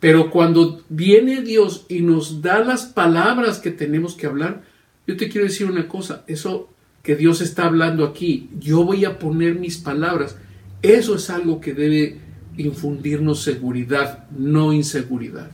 pero 0.00 0.30
cuando 0.30 0.82
viene 0.88 1.42
Dios 1.42 1.84
y 1.88 2.00
nos 2.00 2.40
da 2.40 2.60
las 2.60 2.86
palabras 2.86 3.58
que 3.58 3.70
tenemos 3.70 4.14
que 4.14 4.26
hablar, 4.26 4.62
yo 5.06 5.16
te 5.16 5.28
quiero 5.28 5.46
decir 5.46 5.66
una 5.66 5.88
cosa, 5.88 6.24
eso 6.26 6.68
que 7.02 7.16
Dios 7.16 7.40
está 7.40 7.66
hablando 7.66 8.04
aquí, 8.04 8.50
yo 8.58 8.84
voy 8.84 9.04
a 9.04 9.18
poner 9.18 9.54
mis 9.54 9.78
palabras, 9.78 10.36
eso 10.82 11.16
es 11.16 11.30
algo 11.30 11.60
que 11.60 11.74
debe 11.74 12.20
infundirnos 12.56 13.42
seguridad, 13.42 14.28
no 14.30 14.72
inseguridad. 14.72 15.50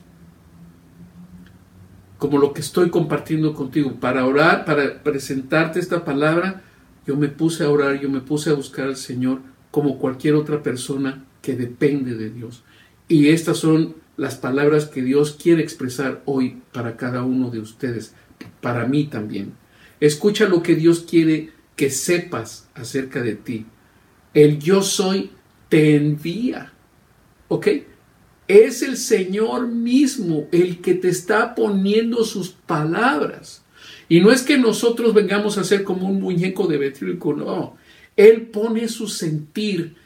Como 2.19 2.39
lo 2.39 2.53
que 2.53 2.61
estoy 2.61 2.91
compartiendo 2.91 3.53
contigo. 3.55 3.93
Para 4.01 4.25
orar, 4.25 4.65
para 4.65 5.03
presentarte 5.03 5.79
esta 5.79 6.05
palabra, 6.05 6.63
yo 7.07 7.17
me 7.17 7.29
puse 7.29 7.65
a 7.65 7.71
orar, 7.71 8.01
yo 8.01 8.09
me 8.09 8.21
puse 8.21 8.51
a 8.51 8.55
buscar 8.55 8.87
al 8.87 8.97
Señor 8.97 9.41
como 9.75 9.99
cualquier 9.99 10.37
otra 10.37 10.63
persona 10.63 11.25
que 11.43 11.57
depende 11.57 12.15
de 12.15 12.31
Dios. 12.31 12.63
Y 13.09 13.31
estas 13.31 13.57
son 13.57 13.97
las 14.17 14.37
palabras 14.37 14.85
que 14.85 15.03
Dios 15.03 15.37
quiere 15.43 15.65
expresar 15.65 16.23
hoy 16.27 16.63
para 16.73 16.97
cada 16.97 17.25
uno 17.25 17.51
de 17.51 17.59
ustedes, 17.59 18.15
para 18.61 18.87
mí 18.87 19.07
también. 19.07 19.55
Escucha 19.99 20.49
lo 20.49 20.63
que 20.63 20.77
Dios 20.77 21.05
quiere 21.11 21.51
que 21.75 21.91
sepas 21.91 22.69
acerca 22.75 23.21
de 23.21 23.35
ti. 23.35 23.67
El 24.33 24.61
yo 24.61 24.81
soy 24.81 25.33
te 25.69 25.97
envía. 25.97 26.73
¿Ok? 27.49 27.67
Es 28.47 28.81
el 28.81 28.97
Señor 28.97 29.67
mismo 29.67 30.47
el 30.53 30.83
que 30.83 30.95
te 30.95 31.09
está 31.09 31.57
poniendo 31.57 32.23
sus 32.23 32.51
palabras. 32.51 33.65
Y 34.09 34.21
no 34.21 34.31
es 34.31 34.43
que 34.43 34.57
nosotros 34.57 35.15
vengamos 35.15 35.59
a 35.59 35.65
ser 35.65 35.83
como 35.83 36.09
un 36.09 36.21
muñeco 36.21 36.69
de 36.69 36.79
vetrílico, 36.79 37.35
no. 37.35 37.77
Él 38.17 38.43
pone 38.43 38.89
su 38.89 39.09
sentir. 39.09 39.97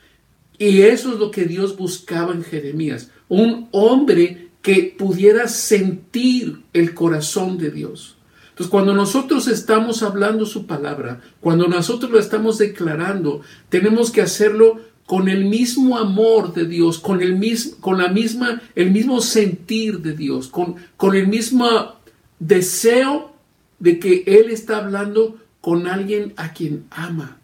Y 0.59 0.83
eso 0.83 1.13
es 1.13 1.19
lo 1.19 1.31
que 1.31 1.45
Dios 1.45 1.77
buscaba 1.77 2.33
en 2.33 2.43
Jeremías. 2.43 3.11
Un 3.29 3.69
hombre 3.73 4.49
que 4.63 4.95
pudiera 4.99 5.49
sentir 5.49 6.63
el 6.73 6.95
corazón 6.95 7.59
de 7.59 7.71
Dios. 7.71 8.17
Entonces, 8.51 8.71
cuando 8.71 8.93
nosotros 8.93 9.47
estamos 9.47 10.03
hablando 10.03 10.45
su 10.45 10.67
palabra, 10.67 11.21
cuando 11.41 11.69
nosotros 11.69 12.11
lo 12.11 12.19
estamos 12.19 12.59
declarando, 12.59 13.43
tenemos 13.69 14.11
que 14.11 14.21
hacerlo 14.21 14.81
con 15.07 15.29
el 15.29 15.45
mismo 15.45 15.97
amor 15.97 16.53
de 16.53 16.67
Dios, 16.67 16.99
con 16.99 17.23
el 17.23 17.37
mismo, 17.37 17.77
con 17.81 17.99
la 17.99 18.09
misma, 18.09 18.61
el 18.75 18.91
mismo 18.91 19.21
sentir 19.21 20.01
de 20.01 20.13
Dios, 20.13 20.49
con, 20.49 20.75
con 20.97 21.15
el 21.15 21.29
mismo 21.29 21.95
deseo 22.41 23.33
de 23.79 23.99
que 23.99 24.25
Él 24.27 24.51
está 24.51 24.79
hablando 24.79 25.39
con 25.61 25.87
alguien 25.87 26.35
a 26.37 26.53
quien 26.53 26.85
ama. 26.91 27.38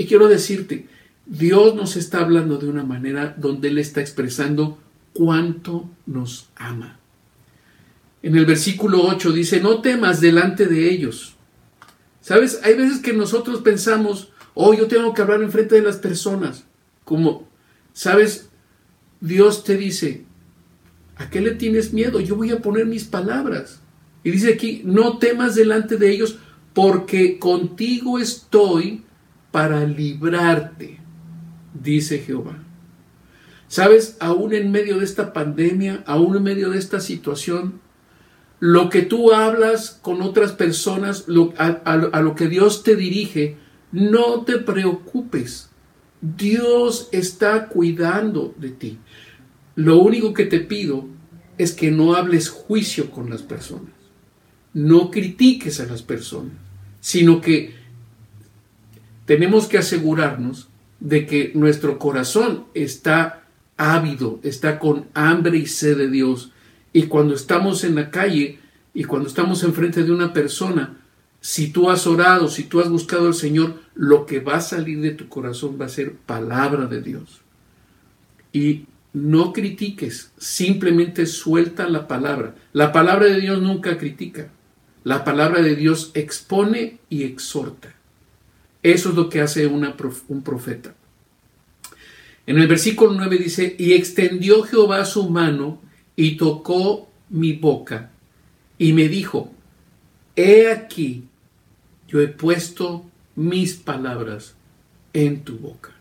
Y 0.00 0.06
quiero 0.06 0.28
decirte, 0.28 0.86
Dios 1.26 1.74
nos 1.74 1.94
está 1.94 2.20
hablando 2.20 2.56
de 2.56 2.70
una 2.70 2.84
manera 2.84 3.34
donde 3.36 3.68
Él 3.68 3.76
está 3.76 4.00
expresando 4.00 4.78
cuánto 5.12 5.90
nos 6.06 6.48
ama. 6.56 6.98
En 8.22 8.34
el 8.34 8.46
versículo 8.46 9.02
8 9.02 9.30
dice, 9.32 9.60
no 9.60 9.82
temas 9.82 10.22
delante 10.22 10.64
de 10.64 10.88
ellos. 10.88 11.34
¿Sabes? 12.22 12.60
Hay 12.64 12.76
veces 12.76 13.00
que 13.00 13.12
nosotros 13.12 13.60
pensamos, 13.60 14.32
oh, 14.54 14.72
yo 14.72 14.86
tengo 14.86 15.12
que 15.12 15.20
hablar 15.20 15.42
en 15.42 15.52
frente 15.52 15.74
de 15.74 15.82
las 15.82 15.98
personas. 15.98 16.64
Como, 17.04 17.46
¿sabes? 17.92 18.48
Dios 19.20 19.64
te 19.64 19.76
dice, 19.76 20.24
¿a 21.16 21.28
qué 21.28 21.42
le 21.42 21.50
tienes 21.50 21.92
miedo? 21.92 22.20
Yo 22.20 22.36
voy 22.36 22.52
a 22.52 22.62
poner 22.62 22.86
mis 22.86 23.04
palabras. 23.04 23.82
Y 24.24 24.30
dice 24.30 24.54
aquí, 24.54 24.80
no 24.82 25.18
temas 25.18 25.56
delante 25.56 25.98
de 25.98 26.10
ellos, 26.10 26.38
porque 26.72 27.38
contigo 27.38 28.18
estoy 28.18 29.04
para 29.50 29.84
librarte, 29.84 30.98
dice 31.74 32.18
Jehová. 32.18 32.58
¿Sabes? 33.68 34.16
Aún 34.20 34.52
en 34.52 34.70
medio 34.72 34.98
de 34.98 35.04
esta 35.04 35.32
pandemia, 35.32 36.02
aún 36.06 36.36
en 36.36 36.42
medio 36.42 36.70
de 36.70 36.78
esta 36.78 37.00
situación, 37.00 37.80
lo 38.58 38.90
que 38.90 39.02
tú 39.02 39.32
hablas 39.32 39.98
con 40.02 40.22
otras 40.22 40.52
personas, 40.52 41.26
a 41.56 42.20
lo 42.20 42.34
que 42.34 42.48
Dios 42.48 42.82
te 42.82 42.96
dirige, 42.96 43.56
no 43.92 44.42
te 44.42 44.58
preocupes 44.58 45.70
Dios 46.20 47.08
está 47.12 47.68
cuidando 47.68 48.54
de 48.58 48.70
ti. 48.70 48.98
Lo 49.74 49.98
único 50.00 50.34
que 50.34 50.44
te 50.44 50.60
pido 50.60 51.06
es 51.56 51.72
que 51.72 51.90
no 51.90 52.14
hables 52.14 52.48
juicio 52.48 53.10
con 53.10 53.30
las 53.30 53.42
personas, 53.42 53.92
no 54.74 55.10
critiques 55.10 55.80
a 55.80 55.86
las 55.86 56.02
personas, 56.02 56.52
sino 57.00 57.40
que 57.40 57.74
tenemos 59.30 59.68
que 59.68 59.78
asegurarnos 59.78 60.70
de 60.98 61.24
que 61.24 61.52
nuestro 61.54 62.00
corazón 62.00 62.64
está 62.74 63.44
ávido, 63.76 64.40
está 64.42 64.80
con 64.80 65.06
hambre 65.14 65.56
y 65.56 65.66
sed 65.66 65.98
de 65.98 66.10
Dios. 66.10 66.50
Y 66.92 67.04
cuando 67.04 67.36
estamos 67.36 67.84
en 67.84 67.94
la 67.94 68.10
calle 68.10 68.58
y 68.92 69.04
cuando 69.04 69.28
estamos 69.28 69.62
enfrente 69.62 70.02
de 70.02 70.10
una 70.10 70.32
persona, 70.32 70.96
si 71.40 71.68
tú 71.68 71.90
has 71.90 72.08
orado, 72.08 72.48
si 72.48 72.64
tú 72.64 72.80
has 72.80 72.90
buscado 72.90 73.28
al 73.28 73.34
Señor, 73.34 73.76
lo 73.94 74.26
que 74.26 74.40
va 74.40 74.56
a 74.56 74.60
salir 74.60 75.00
de 75.00 75.12
tu 75.12 75.28
corazón 75.28 75.78
va 75.80 75.84
a 75.84 75.90
ser 75.90 76.14
palabra 76.14 76.86
de 76.86 77.00
Dios. 77.00 77.42
Y 78.52 78.86
no 79.12 79.52
critiques, 79.52 80.32
simplemente 80.38 81.26
suelta 81.26 81.88
la 81.88 82.08
palabra. 82.08 82.56
La 82.72 82.90
palabra 82.90 83.26
de 83.26 83.40
Dios 83.40 83.62
nunca 83.62 83.96
critica. 83.96 84.48
La 85.04 85.22
palabra 85.22 85.62
de 85.62 85.76
Dios 85.76 86.10
expone 86.14 86.98
y 87.08 87.22
exhorta. 87.22 87.94
Eso 88.82 89.10
es 89.10 89.14
lo 89.14 89.28
que 89.28 89.40
hace 89.40 89.66
un 89.66 90.42
profeta. 90.42 90.94
En 92.46 92.58
el 92.58 92.66
versículo 92.66 93.12
9 93.12 93.38
dice, 93.38 93.76
y 93.78 93.92
extendió 93.92 94.62
Jehová 94.62 95.04
su 95.04 95.28
mano 95.28 95.80
y 96.16 96.36
tocó 96.36 97.08
mi 97.28 97.52
boca 97.52 98.10
y 98.78 98.92
me 98.92 99.08
dijo, 99.08 99.52
he 100.34 100.70
aquí, 100.70 101.24
yo 102.08 102.20
he 102.20 102.28
puesto 102.28 103.04
mis 103.36 103.74
palabras 103.74 104.54
en 105.12 105.44
tu 105.44 105.58
boca. 105.58 105.92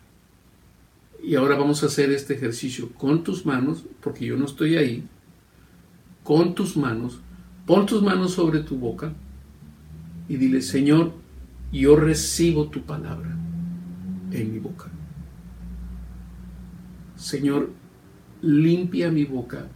Y 1.21 1.35
ahora 1.35 1.57
vamos 1.57 1.83
a 1.83 1.87
hacer 1.87 2.11
este 2.11 2.35
ejercicio 2.35 2.89
con 2.93 3.23
tus 3.23 3.45
manos, 3.45 3.83
porque 4.01 4.25
yo 4.25 4.37
no 4.37 4.45
estoy 4.45 4.77
ahí, 4.77 5.03
con 6.23 6.55
tus 6.55 6.77
manos, 6.77 7.19
pon 7.65 7.85
tus 7.85 8.01
manos 8.01 8.33
sobre 8.33 8.61
tu 8.61 8.77
boca 8.77 9.13
y 10.29 10.37
dile, 10.37 10.61
Señor, 10.61 11.13
yo 11.71 11.95
recibo 11.95 12.69
tu 12.69 12.83
palabra 12.83 13.35
en 14.31 14.53
mi 14.53 14.59
boca. 14.59 14.87
Señor, 17.15 17.71
limpia 18.41 19.11
mi 19.11 19.25
boca 19.25 19.67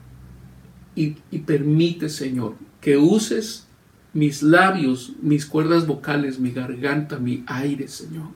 y, 0.95 1.11
permite, 1.39 2.09
Señor, 2.09 2.55
que 2.79 2.97
uses 2.97 3.67
mis 4.13 4.43
labios, 4.43 5.13
mis 5.21 5.45
cuerdas 5.45 5.87
vocales, 5.87 6.39
mi 6.39 6.51
garganta, 6.51 7.17
mi 7.17 7.43
aire, 7.47 7.87
Señor, 7.87 8.29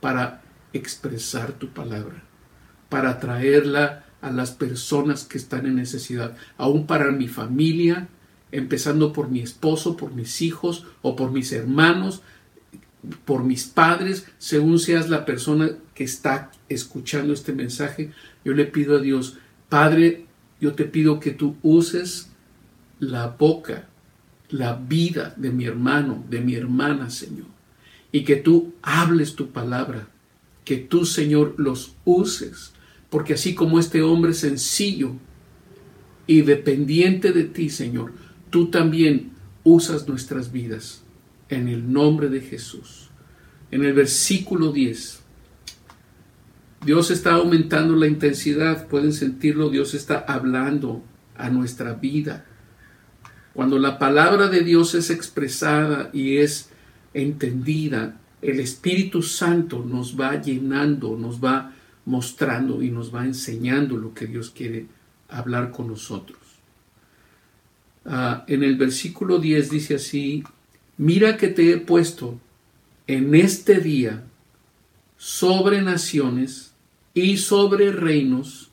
para 0.00 0.42
expresar 0.72 1.52
tu 1.52 1.68
palabra, 1.68 2.22
para 2.88 3.18
traerla 3.18 4.04
a 4.20 4.30
las 4.30 4.52
personas 4.52 5.24
que 5.24 5.38
están 5.38 5.66
en 5.66 5.74
necesidad, 5.74 6.36
aún 6.56 6.86
para 6.86 7.10
mi 7.10 7.26
familia, 7.26 8.08
empezando 8.52 9.12
por 9.12 9.28
mi 9.28 9.40
esposo, 9.40 9.96
por 9.96 10.14
mis 10.14 10.40
hijos 10.40 10.86
o 11.02 11.16
por 11.16 11.32
mis 11.32 11.52
hermanos, 11.52 12.22
por 13.24 13.44
mis 13.44 13.64
padres, 13.64 14.26
según 14.38 14.78
seas 14.78 15.10
la 15.10 15.24
persona 15.24 15.70
que 15.94 16.04
está 16.04 16.50
escuchando 16.68 17.32
este 17.32 17.52
mensaje, 17.52 18.12
yo 18.44 18.52
le 18.52 18.64
pido 18.64 18.96
a 18.96 19.00
Dios, 19.00 19.38
Padre, 19.68 20.26
yo 20.60 20.74
te 20.74 20.84
pido 20.84 21.18
que 21.18 21.32
tú 21.32 21.56
uses 21.62 22.30
la 23.00 23.28
boca, 23.28 23.88
la 24.50 24.74
vida 24.74 25.34
de 25.36 25.50
mi 25.50 25.64
hermano, 25.64 26.24
de 26.28 26.40
mi 26.40 26.54
hermana, 26.54 27.10
Señor, 27.10 27.46
y 28.12 28.24
que 28.24 28.36
tú 28.36 28.74
hables 28.82 29.34
tu 29.34 29.50
palabra, 29.50 30.08
que 30.64 30.76
tú, 30.76 31.04
Señor, 31.04 31.54
los 31.56 31.96
uses, 32.04 32.72
porque 33.10 33.34
así 33.34 33.54
como 33.54 33.80
este 33.80 34.02
hombre 34.02 34.34
sencillo 34.34 35.12
y 36.26 36.42
dependiente 36.42 37.32
de 37.32 37.44
ti, 37.44 37.68
Señor, 37.68 38.12
tú 38.50 38.68
también 38.70 39.32
usas 39.64 40.06
nuestras 40.06 40.52
vidas 40.52 41.02
en 41.52 41.68
el 41.68 41.92
nombre 41.92 42.30
de 42.30 42.40
Jesús. 42.40 43.10
En 43.70 43.84
el 43.84 43.92
versículo 43.92 44.72
10, 44.72 45.20
Dios 46.84 47.10
está 47.10 47.34
aumentando 47.34 47.94
la 47.94 48.06
intensidad, 48.06 48.88
pueden 48.88 49.12
sentirlo, 49.12 49.68
Dios 49.68 49.92
está 49.92 50.18
hablando 50.20 51.02
a 51.36 51.50
nuestra 51.50 51.92
vida. 51.92 52.46
Cuando 53.52 53.78
la 53.78 53.98
palabra 53.98 54.48
de 54.48 54.62
Dios 54.62 54.94
es 54.94 55.10
expresada 55.10 56.08
y 56.14 56.38
es 56.38 56.70
entendida, 57.12 58.18
el 58.40 58.58
Espíritu 58.58 59.22
Santo 59.22 59.84
nos 59.86 60.18
va 60.18 60.40
llenando, 60.40 61.18
nos 61.18 61.38
va 61.44 61.74
mostrando 62.06 62.82
y 62.82 62.90
nos 62.90 63.14
va 63.14 63.26
enseñando 63.26 63.98
lo 63.98 64.14
que 64.14 64.26
Dios 64.26 64.50
quiere 64.50 64.86
hablar 65.28 65.70
con 65.70 65.88
nosotros. 65.88 66.38
Ah, 68.06 68.44
en 68.48 68.62
el 68.64 68.76
versículo 68.76 69.38
10 69.38 69.70
dice 69.70 69.94
así, 69.96 70.42
mira 70.96 71.36
que 71.36 71.48
te 71.48 71.72
he 71.72 71.78
puesto 71.78 72.38
en 73.06 73.34
este 73.34 73.80
día 73.80 74.22
sobre 75.16 75.82
naciones 75.82 76.72
y 77.14 77.36
sobre 77.36 77.92
reinos 77.92 78.70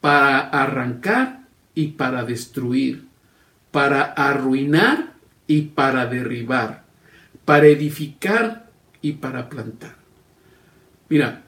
para 0.00 0.40
arrancar 0.40 1.46
y 1.74 1.88
para 1.88 2.24
destruir, 2.24 3.06
para 3.70 4.02
arruinar 4.02 5.14
y 5.46 5.62
para 5.62 6.06
derribar, 6.06 6.84
para 7.44 7.66
edificar 7.66 8.70
y 9.00 9.12
para 9.12 9.48
plantar. 9.48 9.96
Mira, 11.08 11.42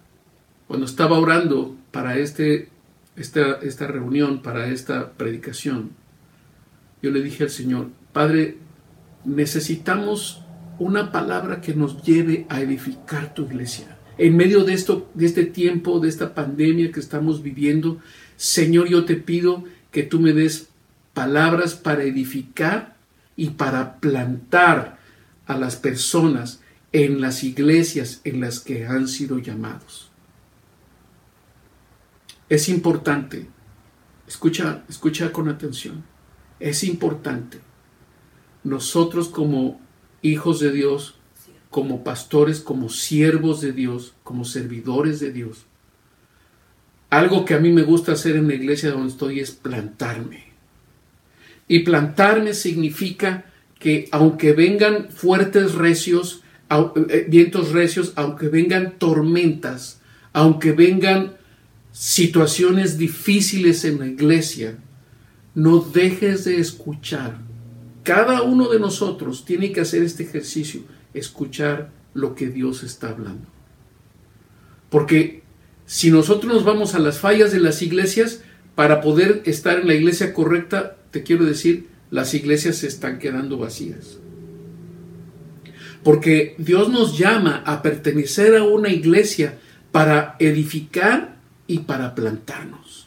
cuando 0.66 0.86
estaba 0.86 1.18
orando 1.18 1.76
para 1.90 2.16
este, 2.16 2.68
esta, 3.16 3.58
esta 3.62 3.86
reunión, 3.86 4.40
para 4.40 4.68
esta 4.68 5.12
predicación, 5.12 5.90
yo 7.02 7.10
le 7.10 7.22
dije 7.22 7.44
al 7.44 7.50
Señor, 7.50 7.88
Padre, 8.12 8.56
necesitamos 9.24 10.42
una 10.78 11.12
palabra 11.12 11.60
que 11.60 11.74
nos 11.74 12.02
lleve 12.02 12.46
a 12.48 12.60
edificar 12.60 13.34
tu 13.34 13.44
iglesia. 13.44 13.98
En 14.18 14.36
medio 14.36 14.64
de 14.64 14.72
esto, 14.72 15.10
de 15.14 15.26
este 15.26 15.44
tiempo, 15.44 16.00
de 16.00 16.08
esta 16.08 16.34
pandemia 16.34 16.90
que 16.90 17.00
estamos 17.00 17.42
viviendo, 17.42 17.98
Señor, 18.36 18.88
yo 18.88 19.04
te 19.04 19.16
pido 19.16 19.64
que 19.90 20.02
tú 20.02 20.20
me 20.20 20.32
des 20.32 20.68
palabras 21.14 21.74
para 21.74 22.02
edificar 22.02 22.96
y 23.36 23.50
para 23.50 23.96
plantar 23.96 24.98
a 25.46 25.56
las 25.56 25.76
personas 25.76 26.60
en 26.92 27.20
las 27.20 27.44
iglesias 27.44 28.20
en 28.24 28.40
las 28.40 28.60
que 28.60 28.86
han 28.86 29.08
sido 29.08 29.38
llamados. 29.38 30.10
Es 32.48 32.68
importante, 32.68 33.48
escucha, 34.26 34.82
escucha 34.88 35.30
con 35.30 35.48
atención, 35.48 36.02
es 36.58 36.84
importante 36.84 37.60
nosotros 38.64 39.28
como 39.28 39.80
hijos 40.22 40.60
de 40.60 40.72
Dios, 40.72 41.14
como 41.70 42.02
pastores, 42.04 42.60
como 42.60 42.88
siervos 42.88 43.60
de 43.60 43.72
Dios, 43.72 44.14
como 44.24 44.44
servidores 44.44 45.20
de 45.20 45.32
Dios. 45.32 45.66
Algo 47.10 47.44
que 47.44 47.54
a 47.54 47.58
mí 47.58 47.72
me 47.72 47.82
gusta 47.82 48.12
hacer 48.12 48.36
en 48.36 48.48
la 48.48 48.54
iglesia 48.54 48.90
donde 48.90 49.08
estoy 49.08 49.40
es 49.40 49.52
plantarme. 49.52 50.50
Y 51.68 51.80
plantarme 51.80 52.54
significa 52.54 53.46
que 53.78 54.08
aunque 54.12 54.52
vengan 54.52 55.10
fuertes 55.10 55.74
recios, 55.74 56.42
eh, 56.70 57.26
vientos 57.28 57.72
recios, 57.72 58.12
aunque 58.16 58.48
vengan 58.48 58.98
tormentas, 58.98 60.00
aunque 60.32 60.72
vengan 60.72 61.36
situaciones 61.92 62.98
difíciles 62.98 63.84
en 63.84 63.98
la 63.98 64.06
iglesia, 64.06 64.78
no 65.54 65.80
dejes 65.80 66.44
de 66.44 66.60
escuchar 66.60 67.49
cada 68.10 68.42
uno 68.42 68.68
de 68.68 68.80
nosotros 68.80 69.44
tiene 69.44 69.70
que 69.70 69.82
hacer 69.82 70.02
este 70.02 70.24
ejercicio, 70.24 70.80
escuchar 71.14 71.92
lo 72.12 72.34
que 72.34 72.48
Dios 72.48 72.82
está 72.82 73.10
hablando. 73.10 73.46
Porque 74.88 75.44
si 75.86 76.10
nosotros 76.10 76.52
nos 76.52 76.64
vamos 76.64 76.96
a 76.96 76.98
las 76.98 77.20
fallas 77.20 77.52
de 77.52 77.60
las 77.60 77.82
iglesias, 77.82 78.42
para 78.74 79.00
poder 79.00 79.42
estar 79.44 79.78
en 79.78 79.86
la 79.86 79.94
iglesia 79.94 80.34
correcta, 80.34 80.96
te 81.12 81.22
quiero 81.22 81.44
decir, 81.44 81.86
las 82.10 82.34
iglesias 82.34 82.78
se 82.78 82.88
están 82.88 83.20
quedando 83.20 83.58
vacías. 83.58 84.18
Porque 86.02 86.56
Dios 86.58 86.88
nos 86.88 87.16
llama 87.16 87.62
a 87.64 87.80
pertenecer 87.80 88.56
a 88.56 88.64
una 88.64 88.88
iglesia 88.88 89.60
para 89.92 90.34
edificar 90.40 91.36
y 91.68 91.78
para 91.80 92.16
plantarnos. 92.16 93.06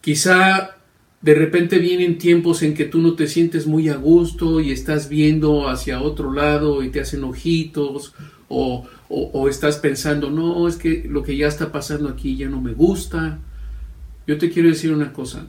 Quizá 0.00 0.76
de 1.22 1.34
repente 1.34 1.78
vienen 1.78 2.18
tiempos 2.18 2.62
en 2.62 2.74
que 2.74 2.84
tú 2.84 3.00
no 3.00 3.14
te 3.14 3.28
sientes 3.28 3.66
muy 3.66 3.88
a 3.88 3.96
gusto 3.96 4.60
y 4.60 4.72
estás 4.72 5.08
viendo 5.08 5.68
hacia 5.68 6.02
otro 6.02 6.32
lado 6.32 6.82
y 6.82 6.90
te 6.90 7.00
hacen 7.00 7.24
ojitos 7.24 8.14
o, 8.48 8.86
o, 9.08 9.48
estás 9.48 9.76
pensando, 9.76 10.30
no, 10.30 10.68
es 10.68 10.76
que 10.76 11.06
lo 11.08 11.22
que 11.22 11.36
ya 11.36 11.46
está 11.46 11.72
pasando 11.72 12.08
aquí 12.08 12.36
ya 12.36 12.48
no 12.48 12.60
me 12.60 12.74
gusta. 12.74 13.38
Yo 14.26 14.36
te 14.36 14.50
quiero 14.50 14.68
decir 14.68 14.92
una 14.92 15.12
cosa, 15.12 15.46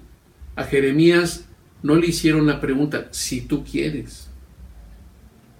a 0.55 0.63
Jeremías 0.63 1.45
no 1.81 1.95
le 1.95 2.07
hicieron 2.07 2.47
la 2.47 2.61
pregunta, 2.61 3.09
si 3.11 3.41
tú 3.41 3.65
quieres. 3.65 4.29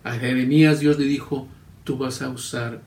A 0.04 0.14
Jeremías 0.14 0.80
Dios 0.80 0.98
le 1.00 1.06
dijo, 1.06 1.48
tú 1.84 1.98
vas 1.98 2.22
a 2.22 2.30
usar 2.30 2.82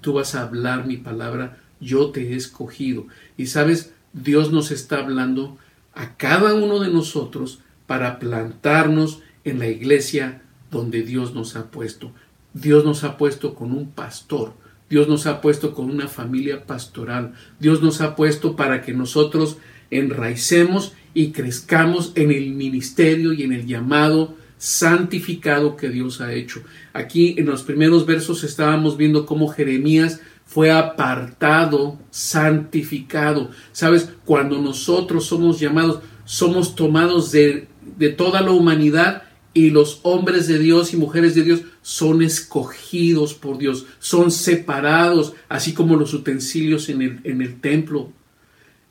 tú 0.00 0.12
vas 0.14 0.34
a 0.34 0.42
hablar 0.42 0.86
mi 0.86 0.96
palabra, 0.96 1.58
yo 1.80 2.10
te 2.10 2.32
he 2.32 2.36
escogido. 2.36 3.06
Y 3.36 3.46
sabes, 3.46 3.94
Dios 4.12 4.52
nos 4.52 4.70
está 4.70 4.98
hablando 4.98 5.58
a 5.94 6.16
cada 6.16 6.54
uno 6.54 6.80
de 6.80 6.88
nosotros 6.88 7.60
para 7.86 8.18
plantarnos 8.18 9.20
en 9.44 9.58
la 9.58 9.68
iglesia 9.68 10.42
donde 10.70 11.02
Dios 11.02 11.34
nos 11.34 11.56
ha 11.56 11.70
puesto. 11.70 12.12
Dios 12.54 12.84
nos 12.84 13.04
ha 13.04 13.16
puesto 13.16 13.54
con 13.54 13.72
un 13.72 13.90
pastor, 13.90 14.54
Dios 14.90 15.08
nos 15.08 15.26
ha 15.26 15.40
puesto 15.40 15.74
con 15.74 15.90
una 15.90 16.08
familia 16.08 16.66
pastoral, 16.66 17.32
Dios 17.58 17.82
nos 17.82 18.00
ha 18.00 18.14
puesto 18.14 18.56
para 18.56 18.82
que 18.82 18.92
nosotros 18.92 19.56
enraicemos 19.90 20.92
y 21.14 21.32
crezcamos 21.32 22.12
en 22.14 22.30
el 22.30 22.50
ministerio 22.52 23.32
y 23.32 23.42
en 23.42 23.52
el 23.52 23.66
llamado 23.66 24.36
santificado 24.58 25.76
que 25.76 25.88
Dios 25.88 26.20
ha 26.20 26.32
hecho. 26.32 26.62
Aquí 26.92 27.34
en 27.36 27.46
los 27.46 27.62
primeros 27.62 28.06
versos 28.06 28.44
estábamos 28.44 28.96
viendo 28.96 29.26
cómo 29.26 29.48
Jeremías 29.48 30.20
fue 30.52 30.70
apartado, 30.70 31.98
santificado. 32.10 33.50
Sabes, 33.72 34.10
cuando 34.24 34.60
nosotros 34.60 35.24
somos 35.24 35.58
llamados, 35.58 36.00
somos 36.24 36.74
tomados 36.74 37.32
de, 37.32 37.68
de 37.96 38.10
toda 38.10 38.42
la 38.42 38.50
humanidad 38.50 39.22
y 39.54 39.70
los 39.70 40.00
hombres 40.02 40.46
de 40.48 40.58
Dios 40.58 40.92
y 40.92 40.96
mujeres 40.96 41.34
de 41.34 41.42
Dios 41.42 41.62
son 41.82 42.22
escogidos 42.22 43.34
por 43.34 43.58
Dios, 43.58 43.86
son 43.98 44.30
separados, 44.30 45.34
así 45.48 45.74
como 45.74 45.96
los 45.96 46.14
utensilios 46.14 46.88
en 46.88 47.02
el, 47.02 47.20
en 47.24 47.42
el 47.42 47.60
templo. 47.60 48.12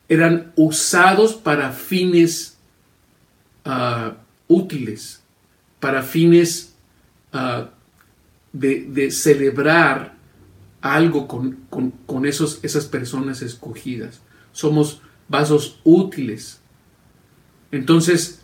Eran 0.09 0.51
usados 0.55 1.33
para 1.33 1.71
fines 1.71 2.57
ah, 3.65 4.17
útiles, 4.47 5.21
para 5.79 6.03
fines 6.03 6.75
ah, 7.33 7.69
de, 8.53 9.11
celebrar 9.11 10.20
algo 10.81 11.27
con, 11.27 12.25
esos, 12.25 12.59
esas 12.63 12.85
personas 12.85 13.41
escogidas. 13.41 14.21
Somos 14.51 15.01
vasos 15.27 15.79
útiles. 15.83 16.59
Entonces, 17.71 18.41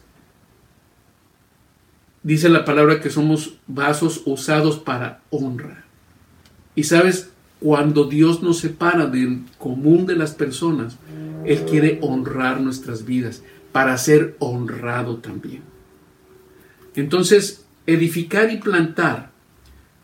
dice 2.24 2.50
la 2.50 2.66
palabra 2.66 3.02
que 3.02 3.10
somos 3.10 3.58
vasos 3.68 4.22
usados 4.26 4.78
para 4.78 5.22
honra. 5.30 5.86
Y 6.76 6.84
sabes, 6.84 7.32
cuando 7.60 8.06
Dios 8.06 8.44
nos 8.44 8.60
separa 8.60 9.08
del 9.08 9.44
común 9.58 10.06
de 10.06 10.16
las 10.16 10.34
personas, 10.34 10.98
Él 11.46 11.66
quiere 11.66 12.00
honrar 12.02 12.62
nuestras 12.62 13.06
vidas 13.06 13.42
para 13.72 13.98
ser 13.98 14.36
honrado 14.40 15.18
también. 15.18 15.64
Entonces, 16.96 17.66
edificar 17.86 18.52
y 18.52 18.58
plantar, 18.58 19.27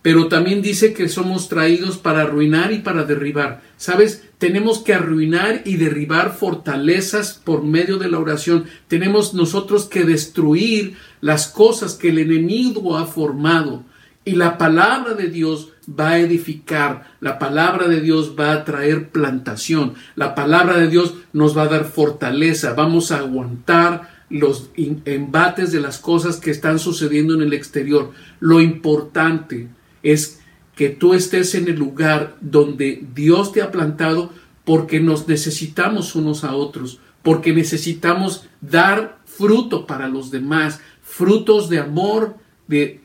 pero 0.04 0.28
también 0.28 0.62
dice 0.62 0.94
que 0.94 1.08
somos 1.08 1.48
traídos 1.48 1.98
para 1.98 2.24
arruinar 2.24 2.74
y 2.74 2.80
para 2.80 3.06
derribar. 3.06 3.62
¿Sabes? 3.78 4.26
Tenemos 4.38 4.80
que 4.80 4.94
arruinar 4.94 5.62
y 5.64 5.78
derribar 5.78 6.36
fortalezas 6.36 7.42
por 7.42 7.64
medio 7.64 7.98
de 7.98 8.10
la 8.10 8.20
oración. 8.20 8.66
Tenemos 8.90 9.34
nosotros 9.34 9.86
que 9.86 10.04
destruir 10.04 10.98
las 11.22 11.48
cosas 11.48 11.94
que 11.94 12.10
el 12.10 12.20
enemigo 12.20 12.98
ha 12.98 13.06
formado. 13.06 13.86
Y 14.26 14.34
la 14.34 14.58
palabra 14.58 15.14
de 15.14 15.30
Dios 15.30 15.70
va 15.90 16.12
a 16.12 16.20
edificar, 16.20 17.16
la 17.22 17.40
palabra 17.40 17.88
de 17.88 18.02
Dios 18.02 18.36
va 18.40 18.52
a 18.52 18.66
traer 18.66 19.10
plantación, 19.10 19.96
la 20.16 20.34
palabra 20.34 20.78
de 20.78 20.88
Dios 20.88 21.16
nos 21.34 21.58
va 21.58 21.64
a 21.64 21.68
dar 21.68 21.86
fortaleza, 21.86 22.74
vamos 22.74 23.12
a 23.12 23.18
aguantar 23.20 24.26
los 24.30 24.70
embates 24.76 25.74
de 25.74 25.82
las 25.82 25.98
cosas 25.98 26.38
que 26.38 26.52
están 26.52 26.80
sucediendo 26.80 27.34
en 27.34 27.42
el 27.42 27.54
exterior. 27.54 28.12
Lo 28.40 28.62
importante 28.62 29.68
es 30.04 30.42
que 30.76 30.90
tú 30.90 31.14
estés 31.14 31.56
en 31.56 31.68
el 31.68 31.76
lugar 31.76 32.36
donde 32.42 33.04
Dios 33.14 33.52
te 33.52 33.62
ha 33.62 33.72
plantado 33.72 34.32
porque 34.66 35.00
nos 35.00 35.28
necesitamos 35.28 36.16
unos 36.16 36.44
a 36.44 36.56
otros, 36.56 37.00
porque 37.22 37.54
necesitamos 37.54 38.48
dar 38.62 39.20
fruto 39.26 39.86
para 39.86 40.08
los 40.08 40.32
demás, 40.32 40.82
frutos 41.02 41.70
de 41.70 41.80
amor, 41.80 42.36
de, 42.68 43.02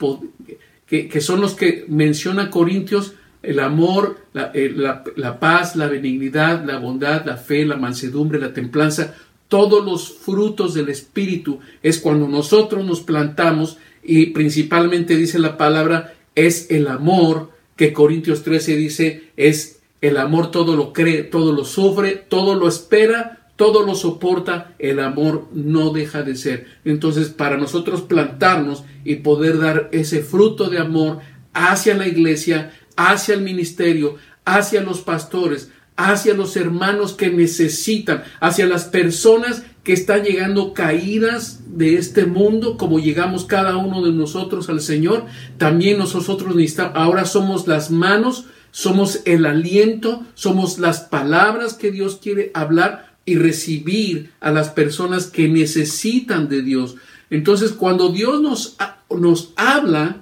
que, 0.87 1.21
son 1.21 1.41
los 1.41 1.55
que 1.55 1.85
menciona 1.89 2.51
Corintios, 2.51 3.15
el 3.43 3.61
amor, 3.61 4.19
la, 4.33 4.51
eh, 4.55 4.75
la 4.75 5.39
paz, 5.41 5.77
la 5.77 5.87
benignidad, 5.87 6.65
la 6.65 6.79
bondad, 6.79 7.25
la 7.25 7.37
fe, 7.37 7.65
la 7.65 7.77
mansedumbre, 7.77 8.41
la 8.41 8.53
templanza, 8.53 9.15
todos 9.49 9.85
los 9.85 10.13
frutos 10.13 10.75
del 10.75 10.91
Espíritu 10.91 11.61
es 11.83 11.99
cuando 11.99 12.29
nosotros 12.29 12.85
nos 12.85 13.01
plantamos 13.01 13.79
y 14.03 14.27
principalmente 14.27 15.17
dice 15.17 15.39
la 15.39 15.57
palabra 15.57 16.15
es 16.47 16.71
el 16.71 16.87
amor 16.87 17.51
que 17.77 17.93
Corintios 17.93 18.43
13 18.43 18.77
dice 18.77 19.31
es 19.37 19.81
el 20.01 20.17
amor 20.17 20.51
todo 20.51 20.77
lo 20.77 20.93
cree, 20.93 21.25
todo 21.25 21.53
lo 21.53 21.65
sufre, 21.65 22.13
todo 22.13 22.55
lo 22.55 22.69
espera, 22.69 23.51
todo 23.57 23.85
lo 23.85 23.97
soporta, 23.97 24.75
el 24.79 25.01
amor 25.01 25.49
no 25.53 25.91
deja 25.91 26.23
de 26.23 26.37
ser. 26.37 26.67
Entonces, 26.85 27.31
para 27.31 27.57
nosotros 27.57 28.03
plantarnos 28.03 28.85
y 29.05 29.17
poder 29.17 29.59
dar 29.59 29.89
ese 29.91 30.23
fruto 30.23 30.71
de 30.71 30.79
amor 30.79 31.19
hacia 31.53 31.97
la 31.97 32.07
iglesia, 32.07 32.73
hacia 32.97 33.35
el 33.35 33.41
ministerio, 33.41 34.15
hacia 34.45 34.83
los 34.83 35.01
pastores, 35.01 35.73
hacia 35.97 36.35
los 36.35 36.57
hermanos 36.57 37.15
que 37.15 37.31
necesitan, 37.31 38.23
hacia 38.39 38.67
las 38.67 38.85
personas 38.85 39.65
que 39.89 39.95
están 39.95 40.23
llegando 40.23 40.75
caídas 40.75 41.61
de 41.67 41.97
este 41.97 42.27
mundo, 42.27 42.77
como 42.77 42.99
llegamos 42.99 43.47
cada 43.47 43.79
uno 43.79 44.05
de 44.05 44.13
nosotros 44.13 44.69
al 44.69 44.83
Señor, 44.83 45.25
también 45.57 45.97
nosotros 45.97 46.55
necesitamos, 46.55 46.93
ahora 46.95 47.25
somos 47.25 47.67
las 47.67 47.91
manos, 47.91 48.45
somos 48.71 49.23
el 49.25 49.47
aliento, 49.47 50.27
somos 50.35 50.79
las 50.79 51.01
palabras 51.01 51.73
que 51.73 51.91
Dios 51.91 52.19
quiere 52.23 52.51
hablar 52.53 53.17
y 53.25 53.37
recibir 53.37 54.31
a 54.41 54.51
las 54.51 54.69
personas 54.69 55.25
que 55.25 55.49
necesitan 55.49 56.51
de 56.51 56.61
Dios. 56.61 56.97
Entonces, 57.31 57.73
cuando 57.73 58.11
Dios 58.11 58.43
nos, 58.43 58.77
nos 59.09 59.55
habla, 59.57 60.21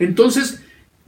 entonces 0.00 0.62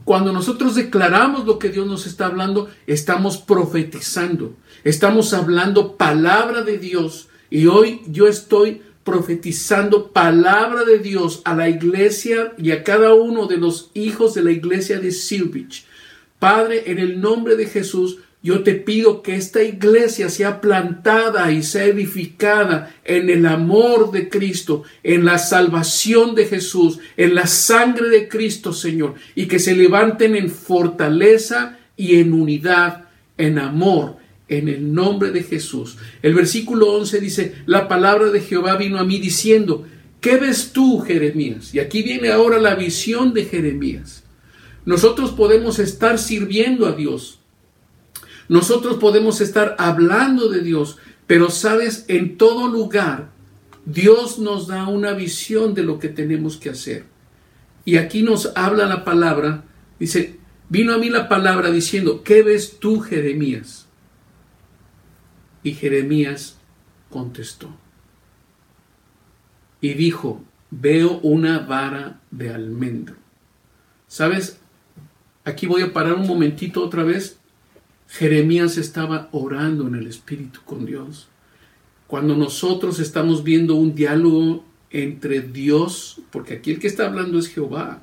cuando 0.04 0.32
nosotros 0.32 0.76
declaramos 0.76 1.46
lo 1.46 1.58
que 1.58 1.70
Dios 1.70 1.88
nos 1.88 2.06
está 2.06 2.26
hablando, 2.26 2.70
estamos 2.86 3.38
profetizando, 3.38 4.54
estamos 4.84 5.34
hablando 5.34 5.96
palabra 5.96 6.62
de 6.62 6.78
Dios. 6.78 7.27
Y 7.50 7.66
hoy 7.66 8.02
yo 8.06 8.28
estoy 8.28 8.82
profetizando 9.04 10.12
palabra 10.12 10.84
de 10.84 10.98
Dios 10.98 11.40
a 11.44 11.54
la 11.54 11.68
iglesia 11.68 12.52
y 12.58 12.72
a 12.72 12.84
cada 12.84 13.14
uno 13.14 13.46
de 13.46 13.56
los 13.56 13.90
hijos 13.94 14.34
de 14.34 14.42
la 14.42 14.50
iglesia 14.50 15.00
de 15.00 15.12
Silvich. 15.12 15.86
Padre, 16.38 16.84
en 16.86 16.98
el 16.98 17.20
nombre 17.20 17.56
de 17.56 17.66
Jesús, 17.66 18.18
yo 18.42 18.62
te 18.62 18.74
pido 18.74 19.22
que 19.22 19.34
esta 19.34 19.62
iglesia 19.62 20.28
sea 20.28 20.60
plantada 20.60 21.50
y 21.50 21.62
sea 21.62 21.86
edificada 21.86 22.94
en 23.04 23.30
el 23.30 23.46
amor 23.46 24.12
de 24.12 24.28
Cristo, 24.28 24.84
en 25.02 25.24
la 25.24 25.38
salvación 25.38 26.36
de 26.36 26.46
Jesús, 26.46 27.00
en 27.16 27.34
la 27.34 27.46
sangre 27.46 28.08
de 28.10 28.28
Cristo, 28.28 28.72
Señor, 28.72 29.14
y 29.34 29.46
que 29.46 29.58
se 29.58 29.74
levanten 29.74 30.36
en 30.36 30.50
fortaleza 30.50 31.78
y 31.96 32.20
en 32.20 32.32
unidad, 32.32 33.06
en 33.38 33.58
amor, 33.58 34.18
en 34.48 34.68
el 34.68 34.92
nombre 34.92 35.30
de 35.30 35.42
Jesús. 35.42 35.96
El 36.22 36.34
versículo 36.34 36.92
11 36.92 37.20
dice, 37.20 37.54
la 37.66 37.88
palabra 37.88 38.30
de 38.30 38.40
Jehová 38.40 38.76
vino 38.76 38.98
a 38.98 39.04
mí 39.04 39.18
diciendo, 39.18 39.86
¿qué 40.20 40.36
ves 40.36 40.72
tú, 40.72 41.00
Jeremías? 41.00 41.74
Y 41.74 41.80
aquí 41.80 42.02
viene 42.02 42.30
ahora 42.30 42.58
la 42.58 42.74
visión 42.74 43.34
de 43.34 43.44
Jeremías. 43.44 44.24
Nosotros 44.84 45.32
podemos 45.32 45.78
estar 45.78 46.18
sirviendo 46.18 46.86
a 46.86 46.92
Dios 46.92 47.38
nosotros 48.48 48.96
podemos 48.96 49.40
estar 49.40 49.76
hablando 49.78 50.48
de 50.48 50.62
Dios, 50.62 50.96
pero 51.26 51.50
sabes, 51.50 52.06
en 52.08 52.38
todo 52.38 52.68
lugar, 52.68 53.30
Dios 53.84 54.38
nos 54.38 54.66
da 54.66 54.88
una 54.88 55.12
visión 55.12 55.74
de 55.74 55.82
lo 55.82 55.98
que 55.98 56.08
tenemos 56.08 56.56
que 56.56 56.70
hacer. 56.70 57.04
Y 57.84 57.96
aquí 57.96 58.22
nos 58.22 58.52
habla 58.54 58.86
la 58.86 59.04
palabra, 59.04 59.64
dice, 60.00 60.38
vino 60.68 60.94
a 60.94 60.98
mí 60.98 61.10
la 61.10 61.28
palabra 61.28 61.70
diciendo, 61.70 62.22
¿qué 62.22 62.42
ves 62.42 62.78
tú, 62.80 63.00
Jeremías? 63.00 63.87
Y 65.62 65.72
Jeremías 65.72 66.58
contestó. 67.10 67.70
Y 69.80 69.94
dijo, 69.94 70.42
veo 70.70 71.18
una 71.20 71.60
vara 71.60 72.20
de 72.30 72.52
almendro. 72.52 73.16
¿Sabes? 74.06 74.58
Aquí 75.44 75.66
voy 75.66 75.82
a 75.82 75.92
parar 75.92 76.14
un 76.14 76.26
momentito 76.26 76.84
otra 76.84 77.04
vez 77.04 77.38
Jeremías 78.08 78.78
estaba 78.78 79.28
orando 79.32 79.86
en 79.86 79.94
el 79.94 80.06
Espíritu 80.06 80.60
con 80.64 80.86
Dios. 80.86 81.28
Cuando 82.06 82.34
nosotros 82.36 83.00
estamos 83.00 83.44
viendo 83.44 83.74
un 83.74 83.94
diálogo 83.94 84.64
entre 84.90 85.42
Dios, 85.42 86.22
porque 86.30 86.54
aquí 86.54 86.70
el 86.70 86.78
que 86.78 86.86
está 86.86 87.06
hablando 87.06 87.38
es 87.38 87.48
Jehová, 87.48 88.02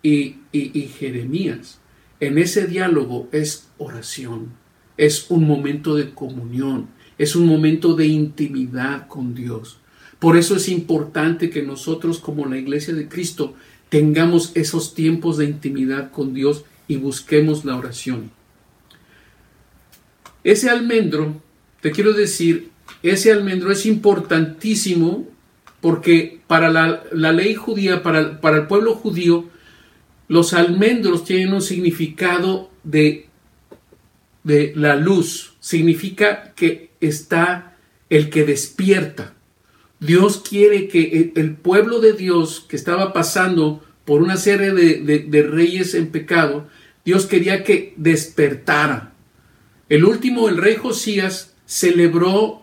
y, 0.00 0.36
y, 0.52 0.82
Jeremías, 0.96 1.80
en 2.20 2.38
ese 2.38 2.68
diálogo 2.68 3.28
es 3.32 3.68
oración, 3.78 4.52
es 4.98 5.30
un 5.30 5.46
momento 5.46 5.94
de 5.94 6.10
comunión, 6.10 6.88
es 7.16 7.34
un 7.36 7.46
momento 7.46 7.94
de 7.94 8.06
intimidad 8.06 9.06
con 9.08 9.34
Dios. 9.34 9.78
Por 10.18 10.36
eso 10.36 10.56
es 10.56 10.68
importante 10.68 11.48
que 11.48 11.62
nosotros 11.62 12.18
como 12.18 12.44
la 12.46 12.58
iglesia 12.58 12.92
de 12.92 13.08
Cristo 13.08 13.54
tengamos 13.88 14.52
esos 14.54 14.94
tiempos 14.94 15.38
de 15.38 15.46
intimidad 15.46 16.10
con 16.10 16.34
Dios 16.34 16.64
y 16.88 16.96
busquemos 16.96 17.64
la 17.64 17.76
oración. 17.76 18.30
ese 20.44 20.70
almendro, 20.70 21.40
te 21.80 21.92
quiero 21.92 22.12
decir, 22.12 22.70
ese 23.02 23.30
almendro 23.30 23.70
es 23.70 23.86
importantísimo 23.86 25.26
porque 25.80 26.40
para 26.46 26.70
la, 26.70 27.32
ley 27.32 27.54
judía, 27.54 28.02
para, 28.02 28.40
para 28.40 28.56
el 28.58 28.66
pueblo 28.66 28.94
judío, 28.94 29.44
los 30.26 30.54
almendros 30.54 31.24
tienen 31.24 31.52
un 31.52 31.62
significado 31.62 32.70
de, 32.82 33.27
de 34.44 34.72
la 34.76 34.96
luz, 34.96 35.54
significa 35.60 36.54
que 36.54 36.90
está 37.00 37.76
el 38.10 38.30
que 38.30 38.44
despierta. 38.44 39.34
Dios 40.00 40.42
quiere 40.48 40.88
que 40.88 41.32
el 41.34 41.56
pueblo 41.56 42.00
de 42.00 42.12
Dios 42.12 42.64
que 42.68 42.76
estaba 42.76 43.12
pasando 43.12 43.82
por 44.04 44.22
una 44.22 44.36
serie 44.36 44.72
de, 44.72 45.42
reyes 45.42 45.94
en 45.94 46.10
pecado, 46.10 46.68
Dios 47.04 47.26
quería 47.26 47.64
que 47.64 47.94
despertara. 47.96 49.12
El 49.88 50.04
último, 50.04 50.48
el 50.48 50.56
rey 50.56 50.76
Josías, 50.76 51.54
celebró 51.66 52.62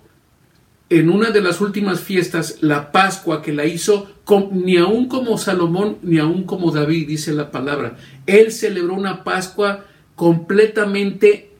en 0.90 1.10
una 1.10 1.32
de 1.32 1.42
las 1.42 1.62
últimas 1.62 2.00
fiestas 2.00 2.60
la 2.62 2.92
Pascua 2.92 3.42
que 3.42 3.54
la 3.54 3.66
hizo 3.66 4.10
ni 4.52 4.78
aún 4.78 5.08
como 5.08 5.38
Salomón 5.38 5.98
ni 6.02 6.20
aún 6.20 6.44
como 6.44 6.72
David, 6.72 7.08
dice 7.08 7.34
la 7.34 7.52
palabra. 7.52 7.98
Él 8.26 8.52
celebró 8.52 8.96
una 8.96 9.24
Pascua 9.24 9.86
completamente 10.16 11.55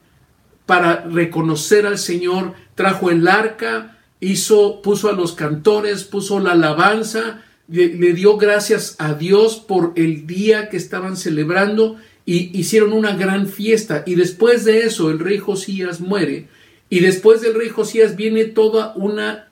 para 0.66 1.02
reconocer 1.02 1.86
al 1.86 1.98
Señor, 1.98 2.54
trajo 2.76 3.12
el 3.12 3.28
arca, 3.28 3.98
hizo, 4.20 4.82
puso 4.82 5.10
a 5.10 5.14
los 5.14 5.34
cantores, 5.34 6.04
puso 6.04 6.40
la 6.40 6.54
alabanza, 6.54 7.44
le, 7.68 8.14
dio 8.14 8.38
gracias 8.38 8.96
a 9.00 9.14
Dios 9.14 9.58
por 9.58 9.94
el 9.96 10.28
día 10.28 10.70
que 10.70 10.78
estaban 10.78 11.18
celebrando 11.18 11.98
y 12.26 12.58
hicieron 12.58 12.94
una 12.94 13.16
gran 13.16 13.48
fiesta. 13.48 14.04
Y 14.06 14.16
después 14.16 14.66
de 14.66 14.82
eso 14.82 15.10
el 15.10 15.20
rey 15.20 15.38
Josías 15.38 16.00
muere 16.00 16.48
y 16.90 17.00
después 17.00 17.42
del 17.42 17.56
rey 17.56 17.70
Josías 17.70 18.16
viene 18.16 18.46
toda 18.46 18.94
una 18.96 19.52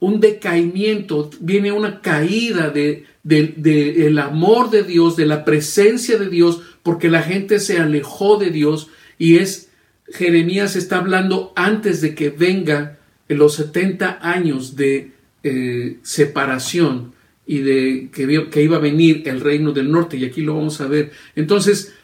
un 0.00 0.20
decaimiento, 0.20 1.30
viene 1.40 1.72
una 1.72 2.00
caída 2.00 2.70
de, 2.70 3.04
el 3.24 4.18
amor 4.18 4.70
de 4.70 4.84
Dios, 4.84 5.16
de 5.16 5.26
la 5.26 5.44
presencia 5.44 6.18
de 6.18 6.28
Dios, 6.28 6.60
porque 6.84 7.08
la 7.08 7.22
gente 7.22 7.58
se 7.58 7.78
alejó 7.78 8.36
de 8.36 8.50
Dios 8.50 8.88
y 9.18 9.38
es 9.38 9.67
Jeremías 10.12 10.76
está 10.76 10.98
hablando 10.98 11.52
antes 11.56 12.00
de 12.00 12.14
que 12.14 12.30
venga 12.30 12.98
en 13.28 13.38
los 13.38 13.54
70 13.54 14.18
años 14.22 14.76
de 14.76 15.12
eh, 15.42 15.98
separación 16.02 17.12
y 17.46 17.58
de 17.58 18.10
que, 18.12 18.62
iba 18.62 18.76
a 18.76 18.80
venir 18.80 19.22
el 19.26 19.40
reino 19.40 19.72
del 19.72 19.90
norte 19.90 20.16
y 20.16 20.24
aquí 20.24 20.42
lo 20.42 20.56
vamos 20.56 20.80
a 20.80 20.86
ver. 20.86 21.12
Entonces, 21.34 21.94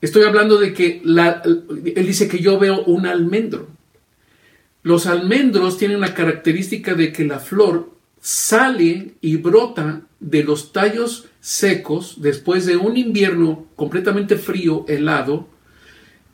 estoy 0.00 0.24
hablando 0.24 0.58
de 0.58 0.72
que 0.72 1.02
él 1.04 2.06
dice 2.06 2.28
que 2.28 2.38
yo 2.38 2.58
veo 2.58 2.82
un 2.84 3.06
almendro. 3.06 3.68
Los 4.82 5.06
almendros 5.06 5.78
tienen 5.78 6.00
la 6.00 6.14
característica 6.14 6.94
de 6.94 7.12
que 7.12 7.24
la 7.24 7.40
flor 7.40 7.90
sale 8.20 9.14
y 9.20 9.36
brota 9.36 10.02
de 10.20 10.44
los 10.44 10.72
tallos 10.72 11.26
secos 11.40 12.22
después 12.22 12.66
de 12.66 12.76
un 12.76 12.96
invierno 12.96 13.66
completamente 13.76 14.36
frío, 14.36 14.84
helado, 14.88 15.48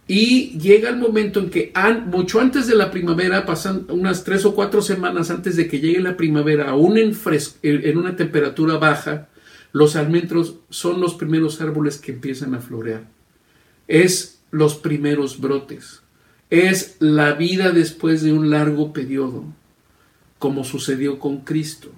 y 0.09 0.59
llega 0.59 0.91
el 0.91 0.97
momento 0.97 1.41
en 1.41 1.51
que 1.51 1.73
mucho 2.07 2.41
antes 2.41 2.67
de 2.67 2.75
la 2.75 2.91
primavera, 2.91 3.47
pasan 3.47 3.87
unas 3.89 4.25
tres 4.25 4.45
o 4.45 4.55
cuatro 4.55 4.83
semanas 4.83 5.31
antes 5.31 5.57
de 5.57 5.69
que 5.69 5.81
llegue 5.81 6.01
la 6.01 6.17
primavera, 6.17 6.71
aún 6.71 6.99
en, 6.99 7.15
en 7.63 7.99
una 7.99 8.17
temperatura 8.17 8.77
baja, 8.79 9.29
los 9.73 9.97
almendros 9.97 10.57
son 10.69 11.01
los 11.01 11.15
primeros 11.15 11.61
árboles 11.61 11.99
que 11.99 12.13
empiezan 12.13 12.55
a 12.55 12.61
florear. 12.61 13.05
Es 13.89 14.41
los 14.51 14.75
primeros 14.75 15.41
brotes 15.41 16.03
es 16.53 16.97
la 16.99 17.33
vida 17.33 17.71
después 17.71 18.21
de 18.21 18.31
un 18.31 18.51
largo 18.51 18.93
periodo, 18.93 19.43
como 20.39 20.65
sucedió 20.65 21.19
con 21.19 21.39
Cristo. 21.39 21.89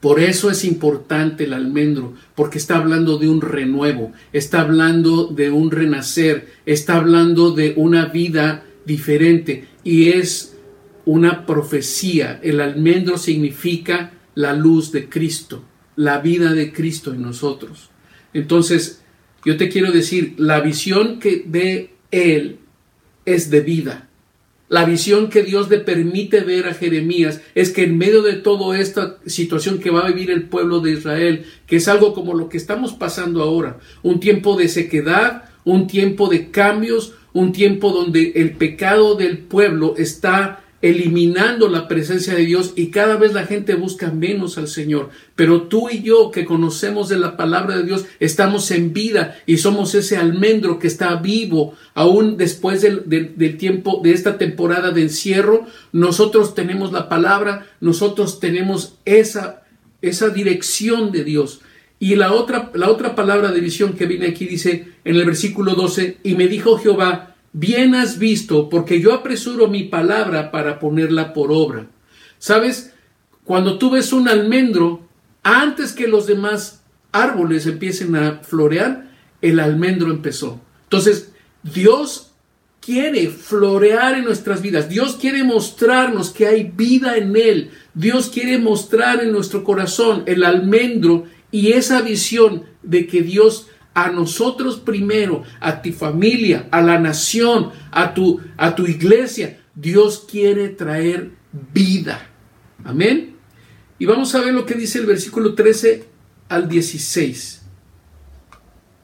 Por 0.00 0.18
eso 0.18 0.50
es 0.50 0.64
importante 0.64 1.44
el 1.44 1.52
almendro, 1.52 2.14
porque 2.34 2.56
está 2.56 2.76
hablando 2.76 3.18
de 3.18 3.28
un 3.28 3.42
renuevo, 3.42 4.12
está 4.32 4.62
hablando 4.62 5.26
de 5.26 5.50
un 5.50 5.70
renacer, 5.70 6.48
está 6.64 6.96
hablando 6.96 7.50
de 7.50 7.74
una 7.76 8.06
vida 8.06 8.64
diferente 8.86 9.68
y 9.84 10.08
es 10.08 10.56
una 11.04 11.44
profecía. 11.44 12.40
El 12.42 12.60
almendro 12.60 13.18
significa 13.18 14.12
la 14.34 14.54
luz 14.54 14.90
de 14.90 15.08
Cristo, 15.08 15.64
la 15.96 16.18
vida 16.18 16.54
de 16.54 16.72
Cristo 16.72 17.12
en 17.12 17.20
nosotros. 17.20 17.90
Entonces, 18.32 19.02
yo 19.44 19.56
te 19.56 19.68
quiero 19.68 19.92
decir, 19.92 20.34
la 20.38 20.60
visión 20.60 21.18
que 21.18 21.44
ve 21.46 21.94
Él 22.10 22.58
es 23.24 23.50
de 23.50 23.60
vida. 23.60 24.09
La 24.70 24.84
visión 24.84 25.30
que 25.30 25.42
Dios 25.42 25.68
le 25.68 25.80
permite 25.80 26.42
ver 26.42 26.68
a 26.68 26.74
Jeremías 26.74 27.40
es 27.56 27.70
que 27.70 27.82
en 27.82 27.98
medio 27.98 28.22
de 28.22 28.34
toda 28.34 28.78
esta 28.78 29.18
situación 29.26 29.80
que 29.80 29.90
va 29.90 30.06
a 30.06 30.12
vivir 30.12 30.30
el 30.30 30.44
pueblo 30.44 30.78
de 30.78 30.92
Israel, 30.92 31.44
que 31.66 31.76
es 31.76 31.88
algo 31.88 32.14
como 32.14 32.34
lo 32.34 32.48
que 32.48 32.56
estamos 32.56 32.92
pasando 32.92 33.42
ahora, 33.42 33.80
un 34.04 34.20
tiempo 34.20 34.56
de 34.56 34.68
sequedad, 34.68 35.42
un 35.64 35.88
tiempo 35.88 36.28
de 36.28 36.52
cambios, 36.52 37.14
un 37.32 37.50
tiempo 37.50 37.90
donde 37.90 38.30
el 38.36 38.52
pecado 38.52 39.16
del 39.16 39.38
pueblo 39.38 39.96
está 39.98 40.62
eliminando 40.82 41.68
la 41.68 41.88
presencia 41.88 42.34
de 42.34 42.46
Dios 42.46 42.72
y 42.74 42.90
cada 42.90 43.16
vez 43.16 43.34
la 43.34 43.44
gente 43.44 43.74
busca 43.74 44.10
menos 44.10 44.56
al 44.56 44.66
Señor. 44.66 45.10
Pero 45.36 45.62
tú 45.62 45.90
y 45.90 46.02
yo 46.02 46.30
que 46.30 46.46
conocemos 46.46 47.08
de 47.08 47.18
la 47.18 47.36
palabra 47.36 47.76
de 47.76 47.84
Dios 47.84 48.06
estamos 48.18 48.70
en 48.70 48.92
vida 48.92 49.38
y 49.46 49.58
somos 49.58 49.94
ese 49.94 50.16
almendro 50.16 50.78
que 50.78 50.86
está 50.86 51.16
vivo 51.16 51.74
aún 51.94 52.38
después 52.38 52.80
del, 52.80 53.02
del, 53.06 53.58
tiempo 53.58 54.00
de 54.02 54.12
esta 54.12 54.38
temporada 54.38 54.90
de 54.90 55.02
encierro. 55.02 55.66
Nosotros 55.92 56.54
tenemos 56.54 56.92
la 56.92 57.08
palabra, 57.08 57.66
nosotros 57.80 58.40
tenemos 58.40 58.94
esa, 59.04 59.62
esa 60.00 60.30
dirección 60.30 61.12
de 61.12 61.24
Dios. 61.24 61.60
Y 61.98 62.16
la 62.16 62.32
otra, 62.32 62.70
la 62.72 62.88
otra 62.88 63.14
palabra 63.14 63.52
de 63.52 63.60
visión 63.60 63.92
que 63.92 64.06
viene 64.06 64.28
aquí 64.28 64.46
dice 64.46 64.88
en 65.04 65.16
el 65.16 65.26
versículo 65.26 65.74
12, 65.74 66.16
y 66.22 66.34
me 66.34 66.48
dijo 66.48 66.78
Jehová, 66.78 67.29
Bien 67.52 67.94
has 67.94 68.18
visto, 68.18 68.68
porque 68.68 69.00
yo 69.00 69.12
apresuro 69.12 69.68
mi 69.68 69.84
palabra 69.84 70.50
para 70.50 70.78
ponerla 70.78 71.32
por 71.32 71.50
obra. 71.50 71.88
¿Sabes? 72.38 72.94
Cuando 73.44 73.78
tú 73.78 73.90
ves 73.90 74.12
un 74.12 74.28
almendro, 74.28 75.02
antes 75.42 75.92
que 75.92 76.06
los 76.06 76.26
demás 76.26 76.82
árboles 77.12 77.66
empiecen 77.66 78.14
a 78.14 78.40
florear, 78.40 79.10
el 79.42 79.58
almendro 79.58 80.10
empezó. 80.10 80.60
Entonces, 80.84 81.32
Dios 81.62 82.30
quiere 82.80 83.28
florear 83.28 84.14
en 84.14 84.24
nuestras 84.24 84.62
vidas. 84.62 84.88
Dios 84.88 85.16
quiere 85.20 85.44
mostrarnos 85.44 86.30
que 86.30 86.46
hay 86.46 86.72
vida 86.74 87.16
en 87.16 87.36
Él. 87.36 87.70
Dios 87.94 88.30
quiere 88.30 88.58
mostrar 88.58 89.22
en 89.22 89.32
nuestro 89.32 89.64
corazón 89.64 90.22
el 90.26 90.44
almendro 90.44 91.24
y 91.50 91.72
esa 91.72 92.00
visión 92.00 92.64
de 92.82 93.06
que 93.06 93.22
Dios 93.22 93.66
a 93.94 94.10
nosotros 94.10 94.78
primero, 94.78 95.42
a 95.60 95.82
tu 95.82 95.92
familia, 95.92 96.68
a 96.70 96.80
la 96.80 96.98
nación, 96.98 97.70
a 97.90 98.14
tu, 98.14 98.40
a 98.56 98.74
tu 98.74 98.86
iglesia. 98.86 99.60
Dios 99.74 100.26
quiere 100.30 100.68
traer 100.68 101.30
vida. 101.72 102.28
Amén. 102.84 103.36
Y 103.98 104.06
vamos 104.06 104.34
a 104.34 104.40
ver 104.40 104.54
lo 104.54 104.64
que 104.64 104.74
dice 104.74 104.98
el 104.98 105.06
versículo 105.06 105.54
13 105.54 106.04
al 106.48 106.68
16. 106.68 107.62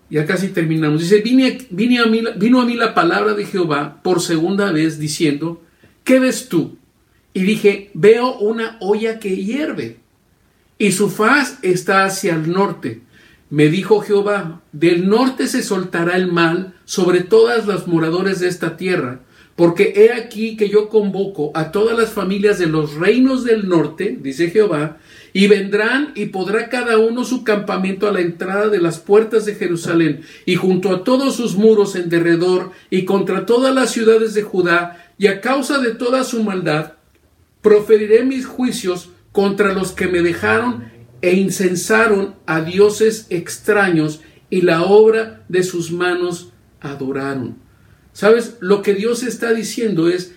Ya 0.09 0.25
casi 0.25 0.49
terminamos. 0.49 1.01
Dice, 1.01 1.21
vine, 1.21 1.99
a 1.99 2.07
mí, 2.07 2.23
vino 2.37 2.61
a 2.61 2.65
mí 2.65 2.75
la 2.75 2.95
palabra 2.95 3.35
de 3.35 3.45
Jehová 3.45 4.01
por 4.03 4.21
segunda 4.21 4.71
vez 4.71 4.99
diciendo, 4.99 5.63
¿qué 6.05 6.21
ves 6.21 6.49
tú? 6.49 6.79
Y 7.35 7.43
dije, 7.43 7.91
veo 7.93 8.39
una 8.39 8.79
olla 8.81 9.19
que 9.19 9.37
hierve 9.37 9.99
y 10.79 10.93
su 10.93 11.11
faz 11.11 11.59
está 11.63 12.05
hacia 12.05 12.35
el 12.35 12.51
norte 12.51 13.03
me 13.49 13.69
dijo 13.69 14.01
Jehová, 14.01 14.63
del 14.73 15.09
norte 15.09 15.47
se 15.47 15.63
soltará 15.63 16.17
el 16.17 16.33
mal 16.33 16.75
sobre 16.85 17.21
todas 17.21 17.67
las 17.67 17.87
moradores 17.87 18.41
de 18.41 18.49
esta 18.49 18.77
tierra, 18.77 19.21
porque 19.55 19.95
he 19.97 20.13
aquí 20.13 20.57
que 20.57 20.69
yo 20.69 20.89
convoco 20.89 21.51
a 21.55 21.71
todas 21.71 21.97
las 21.97 22.11
familias 22.11 22.59
de 22.59 22.67
los 22.67 22.95
reinos 22.95 23.45
del 23.45 23.69
norte, 23.69 24.19
dice 24.21 24.51
Jehová, 24.51 24.99
y 25.33 25.47
vendrán 25.47 26.13
y 26.15 26.27
podrá 26.27 26.69
cada 26.69 26.99
uno 26.99 27.25
su 27.25 27.45
campamento 27.45 28.09
a 28.09 28.13
la 28.13 28.21
entrada 28.21 28.69
de 28.69 28.81
las 28.81 28.99
puertas 28.99 29.47
de 29.47 29.55
Jerusalén, 29.55 30.23
y 30.45 30.57
junto 30.57 30.91
a 30.91 31.05
todos 31.05 31.37
sus 31.37 31.57
muros 31.57 31.95
en 31.95 32.09
derredor, 32.09 32.73
y 32.91 33.05
contra 33.05 33.47
todas 33.47 33.75
las 33.75 33.93
ciudades 33.93 34.35
de 34.35 34.43
Judá, 34.43 35.07
y 35.19 35.29
a 35.29 35.41
causa 35.41 35.79
de 35.79 35.95
toda 35.95 36.25
su 36.25 36.43
maldad, 36.43 36.95
proferiré 37.63 38.25
mis 38.25 38.45
juicios 38.45 39.11
contra 39.33 39.73
los 39.73 39.93
que 39.93 40.09
me 40.09 40.23
dejaron 40.23 40.96
e 41.27 41.35
incensaron 41.35 42.37
a 42.47 42.61
dioses 42.61 43.27
extraños 43.31 44.21
y 44.49 44.61
la 44.61 44.85
obra 44.85 45.45
de 45.49 45.65
sus 45.65 45.91
manos 45.91 46.53
adoraron. 46.81 47.57
¿Sabes? 48.13 48.59
Lo 48.61 48.81
que 48.81 48.95
Dios 48.95 49.25
está 49.25 49.53
diciendo 49.53 50.09
es, 50.09 50.37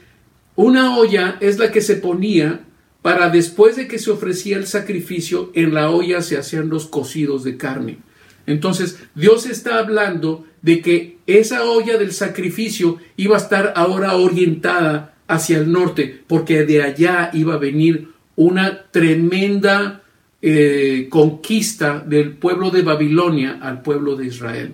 una 0.55 0.97
olla 0.97 1.37
es 1.41 1.59
la 1.59 1.71
que 1.71 1.81
se 1.81 1.95
ponía 1.95 2.65
para 3.03 3.29
después 3.29 3.75
de 3.75 3.87
que 3.87 3.99
se 3.99 4.09
ofrecía 4.09 4.57
el 4.57 4.65
sacrificio, 4.65 5.51
en 5.53 5.75
la 5.75 5.91
olla 5.91 6.23
se 6.23 6.37
hacían 6.39 6.69
los 6.69 6.87
cocidos 6.87 7.43
de 7.43 7.55
carne. 7.55 7.99
Entonces, 8.47 8.97
Dios 9.13 9.45
está 9.45 9.77
hablando 9.77 10.47
de 10.63 10.81
que 10.81 11.19
esa 11.27 11.65
olla 11.65 11.99
del 11.99 12.13
sacrificio 12.13 12.97
iba 13.15 13.35
a 13.35 13.39
estar 13.39 13.73
ahora 13.75 14.15
orientada 14.15 15.13
hacia 15.27 15.59
el 15.59 15.71
norte, 15.71 16.23
porque 16.25 16.65
de 16.65 16.81
allá 16.81 17.29
iba 17.31 17.53
a 17.53 17.57
venir 17.57 18.09
una 18.35 18.89
tremenda 18.89 20.01
eh, 20.41 21.07
conquista 21.09 21.99
del 21.99 22.33
pueblo 22.33 22.69
de 22.71 22.81
Babilonia 22.81 23.59
al 23.61 23.81
pueblo 23.81 24.15
de 24.15 24.27
Israel. 24.27 24.73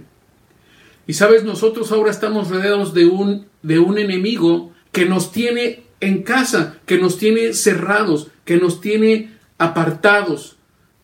Y 1.08 1.14
sabes, 1.14 1.44
nosotros 1.44 1.92
ahora 1.92 2.12
estamos 2.12 2.50
rodeados 2.50 2.94
de 2.94 3.06
un, 3.06 3.48
de 3.62 3.80
un 3.80 3.98
enemigo 3.98 4.72
que 4.92 5.06
nos 5.06 5.32
tiene 5.32 5.84
en 6.00 6.24
casa, 6.24 6.78
que 6.86 6.98
nos 6.98 7.18
tiene 7.18 7.54
cerrados, 7.54 8.28
que 8.44 8.58
nos 8.58 8.82
tiene 8.82 9.32
apartados. 9.58 10.58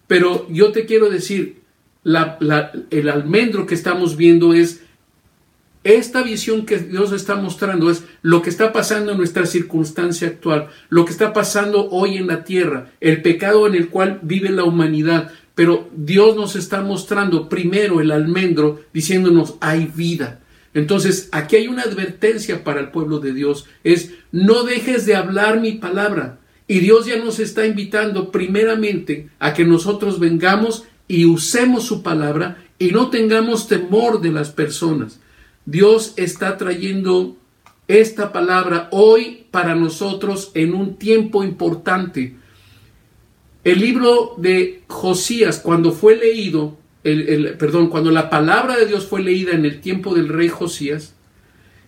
Pero 0.08 0.48
yo 0.50 0.72
te 0.72 0.86
quiero 0.86 1.10
decir, 1.10 1.62
el 2.04 3.10
almendro 3.10 3.66
que 3.66 3.76
estamos 3.76 4.18
viendo 4.18 4.54
es 4.54 4.84
esta 5.84 6.22
visión 6.22 6.66
que 6.66 6.78
Dios 6.78 7.12
está 7.12 7.36
mostrando 7.36 7.90
es 7.90 8.04
lo 8.22 8.42
que 8.42 8.52
está 8.52 8.72
pasando 8.72 9.12
en 9.12 9.18
nuestra 9.18 9.48
circunstancia 9.48 10.28
actual, 10.28 10.68
lo 10.90 11.06
que 11.06 11.12
está 11.12 11.34
pasando 11.34 11.90
hoy 11.90 12.18
en 12.18 12.28
la 12.28 12.44
tierra, 12.44 12.92
el 13.00 13.22
pecado 13.22 13.66
en 13.66 13.74
el 13.74 13.90
cual 13.90 14.20
vive 14.22 14.50
la 14.50 14.64
humanidad. 14.64 15.32
Pero 15.56 15.90
Dios 15.96 16.36
nos 16.36 16.56
está 16.56 16.82
mostrando 16.82 17.50
primero 17.50 18.00
el 18.00 18.12
almendro 18.12 18.82
diciéndonos 18.94 19.56
hay 19.60 19.92
vida. 19.94 20.40
Entonces, 20.74 21.30
aquí 21.32 21.58
hay 21.58 21.68
una 21.68 21.82
advertencia 21.82 22.64
para 22.64 22.80
el 22.80 22.92
pueblo 22.92 23.20
de 23.20 23.34
Dios, 23.34 23.66
es 23.84 24.12
no 24.32 24.64
dejes 24.64 25.06
de 25.06 25.16
hablar 25.16 25.60
mi 25.60 25.74
palabra. 25.74 26.40
Y 26.68 26.80
Dios 26.80 27.06
ya 27.06 27.18
nos 27.18 27.40
está 27.40 27.66
invitando 27.66 28.32
primeramente 28.32 29.30
a 29.40 29.54
que 29.54 29.66
nosotros 29.66 30.20
vengamos 30.20 30.86
y 31.08 31.26
usemos 31.26 31.84
su 31.84 32.02
palabra 32.02 32.64
y 32.80 32.92
no 32.92 33.10
tengamos 33.10 33.68
temor 33.68 34.22
de 34.22 34.32
las 34.32 34.52
personas. 34.52 35.21
Dios 35.66 36.14
está 36.18 36.58
trayendo 36.58 37.38
esta 37.88 38.32
palabra 38.32 38.88
hoy 38.92 39.46
para 39.52 39.76
nosotros 39.76 40.52
en 40.54 40.74
un 40.74 40.96
tiempo 40.96 41.44
importante. 41.44 42.36
El 43.64 43.80
libro 43.80 44.36
de 44.38 44.82
Josías, 44.88 45.60
cuando 45.60 45.92
fue 45.92 46.16
leído, 46.16 46.78
el, 47.04 47.56
perdón, 47.58 47.90
cuando 47.90 48.12
la 48.12 48.30
palabra 48.30 48.78
de 48.78 48.86
Dios 48.86 49.06
fue 49.06 49.22
leída 49.22 49.52
en 49.54 49.66
el 49.66 49.82
tiempo 49.82 50.16
del 50.16 50.30
rey 50.30 50.48
Josías, 50.48 51.16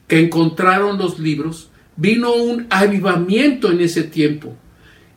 que 0.07 0.19
encontraron 0.19 0.97
los 0.97 1.19
libros, 1.19 1.69
vino 1.95 2.33
un 2.33 2.67
avivamiento 2.69 3.71
en 3.71 3.81
ese 3.81 4.03
tiempo. 4.03 4.55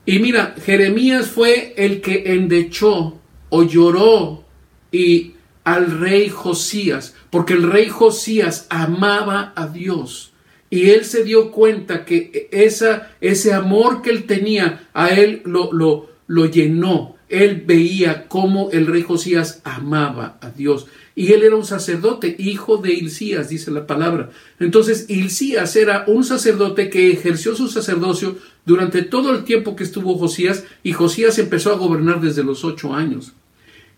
Y 0.05 0.19
mira, 0.21 0.55
Jeremías 0.65 1.29
fue 1.29 1.75
el 1.77 2.01
que 2.01 2.33
endechó 2.35 3.19
o 3.49 3.63
lloró 3.65 4.45
y 4.93 5.33
al 5.67 5.99
rey 5.99 6.29
Josías, 6.29 7.17
porque 7.29 7.55
el 7.55 7.64
rey 7.64 7.89
Josías 7.89 8.69
amaba 8.71 9.53
a 9.57 9.67
Dios. 9.67 10.33
Y 10.71 10.91
él 10.91 11.05
se 11.05 11.25
dio 11.25 11.51
cuenta 11.51 12.05
que 12.05 12.49
ese 12.53 13.53
amor 13.53 14.01
que 14.01 14.11
él 14.11 14.27
tenía 14.27 14.89
a 14.95 15.09
él 15.11 15.43
lo, 15.45 15.73
lo, 15.73 16.09
lo 16.29 16.47
llenó. 16.47 17.17
Él 17.29 17.64
veía 17.67 18.29
cómo 18.29 18.71
el 18.71 18.87
rey 18.87 19.03
Josías 19.03 19.61
amaba 19.64 20.39
a 20.41 20.51
Dios. 20.51 20.87
Y 21.17 21.33
él 21.33 21.43
era 21.43 21.57
un 21.57 21.64
sacerdote, 21.64 22.37
hijo 22.39 22.77
de 22.77 22.93
Hilcías, 22.93 23.49
dice 23.49 23.73
la 23.73 23.89
palabra. 23.89 24.31
Entonces, 24.61 25.07
Hilcías 25.09 25.75
era 25.75 26.05
un 26.07 26.23
sacerdote 26.23 26.91
que 26.91 27.11
ejerció 27.11 27.57
su 27.57 27.67
sacerdocio 27.67 28.37
durante 28.64 29.03
todo 29.03 29.35
el 29.35 29.43
tiempo 29.43 29.75
que 29.75 29.83
estuvo 29.83 30.17
Josías, 30.17 30.62
y 30.85 30.93
Josías 30.93 31.41
empezó 31.41 31.73
a 31.73 31.77
gobernar 31.77 32.21
desde 32.21 32.45
los 32.45 32.64
ocho 32.64 32.95
años. 32.95 33.33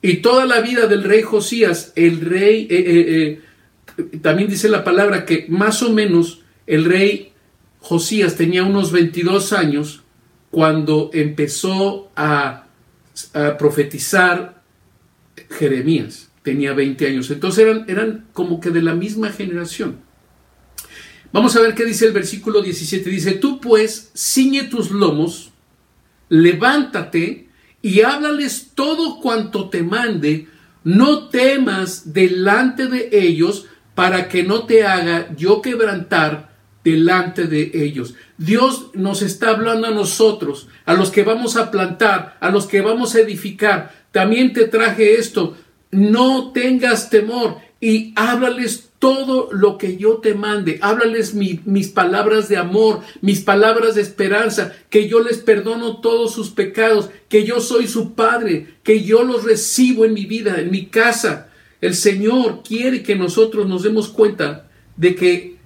Y 0.00 0.16
toda 0.16 0.46
la 0.46 0.60
vida 0.60 0.86
del 0.86 1.02
rey 1.02 1.22
Josías, 1.22 1.92
el 1.96 2.20
rey, 2.20 2.68
eh, 2.70 2.84
eh, 2.86 3.42
eh, 3.96 4.18
también 4.22 4.48
dice 4.48 4.68
la 4.68 4.84
palabra 4.84 5.24
que 5.24 5.46
más 5.48 5.82
o 5.82 5.92
menos 5.92 6.42
el 6.66 6.84
rey 6.84 7.32
Josías 7.80 8.36
tenía 8.36 8.62
unos 8.62 8.92
22 8.92 9.52
años 9.52 10.02
cuando 10.50 11.10
empezó 11.12 12.10
a, 12.16 12.64
profetizar 13.58 14.62
Jeremías. 15.50 16.30
Tenía 16.44 16.72
20 16.72 17.04
años. 17.08 17.28
Entonces 17.32 17.64
eran, 17.64 17.84
eran 17.88 18.26
como 18.32 18.60
que 18.60 18.70
de 18.70 18.80
la 18.80 18.94
misma 18.94 19.30
generación. 19.30 19.98
Vamos 21.32 21.56
a 21.56 21.60
ver 21.60 21.74
qué 21.74 21.84
dice 21.84 22.06
el 22.06 22.12
versículo 22.12 22.62
17. 22.62 23.10
Dice, 23.10 23.32
tú 23.32 23.60
pues 23.60 24.12
ciñe 24.16 24.64
tus 24.64 24.92
lomos, 24.92 25.50
levántate, 26.28 27.47
y 27.82 28.02
háblales 28.02 28.72
todo 28.74 29.20
cuanto 29.20 29.68
te 29.68 29.82
mande, 29.82 30.48
no 30.84 31.28
temas 31.28 32.12
delante 32.12 32.86
de 32.86 33.08
ellos 33.12 33.66
para 33.94 34.28
que 34.28 34.42
no 34.42 34.64
te 34.64 34.86
haga 34.86 35.34
yo 35.36 35.60
quebrantar 35.60 36.48
delante 36.84 37.44
de 37.44 37.70
ellos. 37.74 38.14
Dios 38.36 38.90
nos 38.94 39.22
está 39.22 39.50
hablando 39.50 39.88
a 39.88 39.92
nosotros, 39.92 40.68
a 40.84 40.94
los 40.94 41.10
que 41.10 41.22
vamos 41.22 41.56
a 41.56 41.70
plantar, 41.70 42.36
a 42.40 42.50
los 42.50 42.66
que 42.66 42.80
vamos 42.80 43.14
a 43.14 43.20
edificar. 43.20 43.92
También 44.12 44.52
te 44.52 44.66
traje 44.66 45.18
esto, 45.18 45.56
no 45.90 46.52
tengas 46.52 47.10
temor 47.10 47.58
y 47.80 48.12
háblales 48.16 48.90
todo 48.98 49.48
lo 49.52 49.78
que 49.78 49.96
yo 49.96 50.16
te 50.16 50.34
mande. 50.34 50.78
Háblales 50.82 51.34
mis 51.34 51.88
palabras 51.88 52.48
de 52.48 52.56
amor, 52.56 53.00
mis 53.20 53.40
palabras 53.40 53.94
de 53.94 54.02
esperanza, 54.02 54.72
que 54.90 55.08
yo 55.08 55.20
les 55.20 55.38
perdono 55.38 56.00
todos 56.00 56.32
sus 56.32 56.50
pecados, 56.50 57.10
que 57.28 57.44
yo 57.44 57.60
soy 57.60 57.86
su 57.86 58.14
Padre, 58.14 58.74
que 58.82 59.04
yo 59.04 59.22
los 59.22 59.44
recibo 59.44 60.04
en 60.04 60.14
mi 60.14 60.26
vida, 60.26 60.60
en 60.60 60.70
mi 60.70 60.86
casa. 60.86 61.48
El 61.80 61.94
Señor 61.94 62.62
quiere 62.66 63.02
que 63.02 63.14
nosotros 63.14 63.68
nos 63.68 63.84
demos 63.84 64.08
cuenta 64.08 64.68
de 64.96 65.14
que 65.14 65.56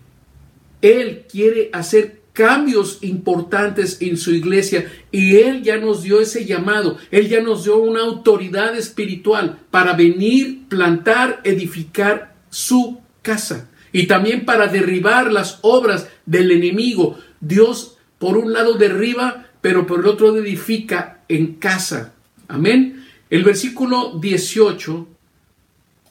Él 0.83 1.25
quiere 1.31 1.71
hacer 1.73 2.22
cambios 2.33 2.99
importantes 3.03 3.99
en 4.01 4.17
su 4.17 4.33
iglesia 4.33 4.91
y 5.11 5.37
Él 5.37 5.63
ya 5.63 5.77
nos 5.77 6.03
dio 6.03 6.21
ese 6.21 6.45
llamado, 6.45 6.97
Él 7.11 7.29
ya 7.29 7.43
nos 7.43 7.65
dio 7.65 7.79
una 7.79 8.01
autoridad 8.01 8.77
espiritual 8.77 9.59
para 9.71 9.93
venir, 9.93 10.63
plantar, 10.69 11.41
edificar 11.45 12.35
su 12.51 13.01
casa 13.21 13.69
y 13.93 14.07
también 14.07 14.45
para 14.45 14.67
derribar 14.69 15.31
las 15.31 15.59
obras 15.63 16.09
del 16.25 16.51
enemigo. 16.51 17.19
Dios 17.41 17.99
por 18.19 18.39
un 18.39 18.53
lado 18.53 18.75
derriba, 18.75 19.49
pero 19.61 19.87
por 19.87 20.01
el 20.01 20.07
otro 20.07 20.37
edifica 20.37 21.23
en 21.29 21.55
casa. 21.55 22.15
Amén. 22.49 23.05
El 23.29 23.45
versículo 23.45 24.19
18, 24.19 25.09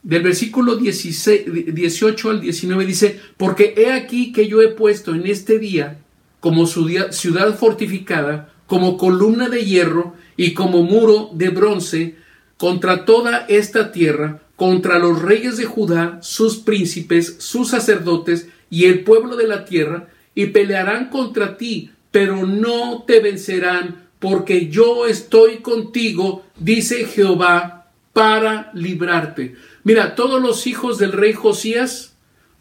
del 0.03 0.23
versículo 0.23 0.75
16, 0.75 1.73
18 1.73 2.29
al 2.29 2.41
19 2.41 2.85
dice, 2.85 3.19
porque 3.37 3.73
he 3.77 3.91
aquí 3.91 4.31
que 4.31 4.47
yo 4.47 4.61
he 4.61 4.69
puesto 4.69 5.15
en 5.15 5.25
este 5.25 5.59
día 5.59 5.99
como 6.41 6.67
ciudad 6.67 7.55
fortificada, 7.57 8.49
como 8.67 8.97
columna 8.97 9.47
de 9.47 9.63
hierro 9.63 10.15
y 10.35 10.53
como 10.53 10.83
muro 10.83 11.29
de 11.33 11.49
bronce 11.49 12.15
contra 12.57 13.05
toda 13.05 13.45
esta 13.47 13.91
tierra, 13.91 14.41
contra 14.55 14.99
los 14.99 15.21
reyes 15.21 15.57
de 15.57 15.65
Judá, 15.65 16.19
sus 16.21 16.57
príncipes, 16.57 17.37
sus 17.39 17.69
sacerdotes 17.69 18.49
y 18.69 18.85
el 18.85 19.03
pueblo 19.03 19.35
de 19.35 19.47
la 19.47 19.65
tierra, 19.65 20.09
y 20.35 20.47
pelearán 20.47 21.09
contra 21.09 21.57
ti, 21.57 21.91
pero 22.11 22.45
no 22.45 23.03
te 23.05 23.19
vencerán, 23.19 24.09
porque 24.19 24.67
yo 24.67 25.07
estoy 25.07 25.57
contigo, 25.57 26.43
dice 26.57 27.05
Jehová, 27.05 27.87
para 28.13 28.71
librarte. 28.73 29.55
Mira, 29.83 30.15
todos 30.15 30.41
los 30.41 30.67
hijos 30.67 30.97
del 30.97 31.11
rey 31.11 31.33
Josías 31.33 32.13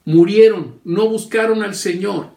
murieron, 0.05 0.77
no 0.85 1.09
buscaron 1.09 1.63
al 1.63 1.75
Señor. 1.75 2.31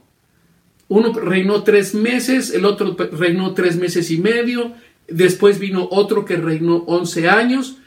Uno 0.88 1.14
reinó 1.14 1.64
tres 1.64 1.94
meses, 1.96 2.54
el 2.54 2.66
otro 2.66 2.96
reinó 3.12 3.54
tres 3.54 3.78
meses 3.78 4.12
y 4.12 4.18
medio, 4.18 4.74
después 5.08 5.60
vino 5.60 5.88
otro 5.92 6.26
que 6.26 6.38
reinó 6.38 6.84
once 6.88 7.30
años, 7.30 7.78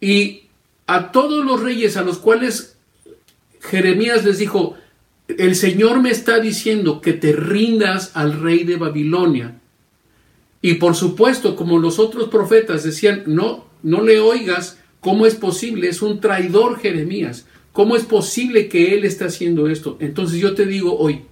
y 0.00 0.42
a 0.86 1.12
todos 1.12 1.44
los 1.44 1.62
reyes 1.62 1.96
a 1.96 2.02
los 2.02 2.18
cuales 2.18 2.76
Jeremías 3.60 4.24
les 4.24 4.38
dijo, 4.38 4.76
el 5.28 5.54
Señor 5.54 6.00
me 6.02 6.10
está 6.10 6.40
diciendo 6.40 7.00
que 7.00 7.12
te 7.12 7.32
rindas 7.32 8.10
al 8.14 8.40
rey 8.40 8.64
de 8.64 8.76
Babilonia. 8.76 9.58
Y 10.60 10.74
por 10.74 10.94
supuesto, 10.94 11.56
como 11.56 11.78
los 11.78 11.98
otros 11.98 12.28
profetas 12.28 12.84
decían, 12.84 13.24
no, 13.26 13.66
no 13.82 14.02
le 14.02 14.20
oigas, 14.20 14.78
¿cómo 15.00 15.26
es 15.26 15.34
posible? 15.34 15.88
Es 15.88 16.02
un 16.02 16.20
traidor 16.20 16.78
Jeremías. 16.78 17.46
¿Cómo 17.72 17.96
es 17.96 18.04
posible 18.04 18.68
que 18.68 18.94
él 18.94 19.04
esté 19.04 19.24
haciendo 19.24 19.68
esto? 19.68 19.96
Entonces 20.00 20.38
yo 20.38 20.54
te 20.54 20.66
digo 20.66 20.98
hoy, 20.98 21.22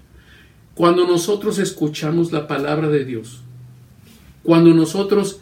cuando 0.74 1.06
nosotros 1.06 1.58
escuchamos 1.58 2.32
la 2.32 2.46
palabra 2.46 2.88
de 2.88 3.04
Dios, 3.04 3.42
cuando 4.42 4.72
nosotros 4.72 5.40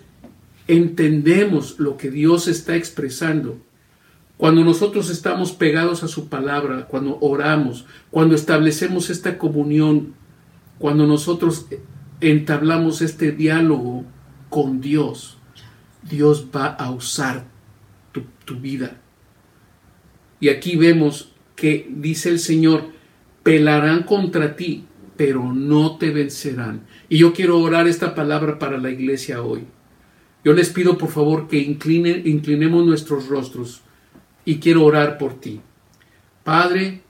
entendemos 0.66 1.78
lo 1.78 1.96
que 1.96 2.10
Dios 2.10 2.48
está 2.48 2.76
expresando, 2.76 3.58
cuando 4.36 4.62
nosotros 4.62 5.10
estamos 5.10 5.52
pegados 5.52 6.04
a 6.04 6.08
su 6.08 6.28
palabra, 6.28 6.86
cuando 6.86 7.18
oramos, 7.20 7.86
cuando 8.10 8.36
establecemos 8.36 9.10
esta 9.10 9.36
comunión, 9.36 10.14
cuando 10.78 11.06
nosotros 11.06 11.66
entablamos 12.20 13.02
este 13.02 13.32
diálogo 13.32 14.04
con 14.48 14.80
Dios, 14.80 15.38
Dios 16.08 16.46
va 16.54 16.66
a 16.66 16.90
usar 16.90 17.46
tu, 18.12 18.56
vida. 18.56 18.96
Y 20.40 20.48
aquí 20.48 20.76
vemos 20.76 21.32
que 21.54 21.86
dice 21.90 22.30
el 22.30 22.38
Señor, 22.38 22.84
pelarán 23.42 24.04
contra 24.04 24.56
ti, 24.56 24.86
pero 25.18 25.52
no 25.52 25.98
te 25.98 26.10
vencerán. 26.10 26.86
Y 27.08 27.18
yo 27.18 27.34
quiero 27.34 27.58
orar 27.58 27.88
esta 27.88 28.14
palabra 28.14 28.60
para 28.60 28.78
la 28.78 28.88
iglesia 28.88 29.42
hoy. 29.42 29.64
Yo 30.44 30.52
les 30.52 30.70
pido 30.70 30.96
por 30.96 31.10
favor 31.10 31.48
que 31.48 31.58
incline, 31.58 32.22
inclinemos 32.24 32.86
nuestros 32.86 33.26
rostros 33.26 33.82
y 34.44 34.60
quiero 34.60 34.84
orar 34.84 35.18
por 35.18 35.40
ti. 35.40 35.60
Padre, 36.44 37.02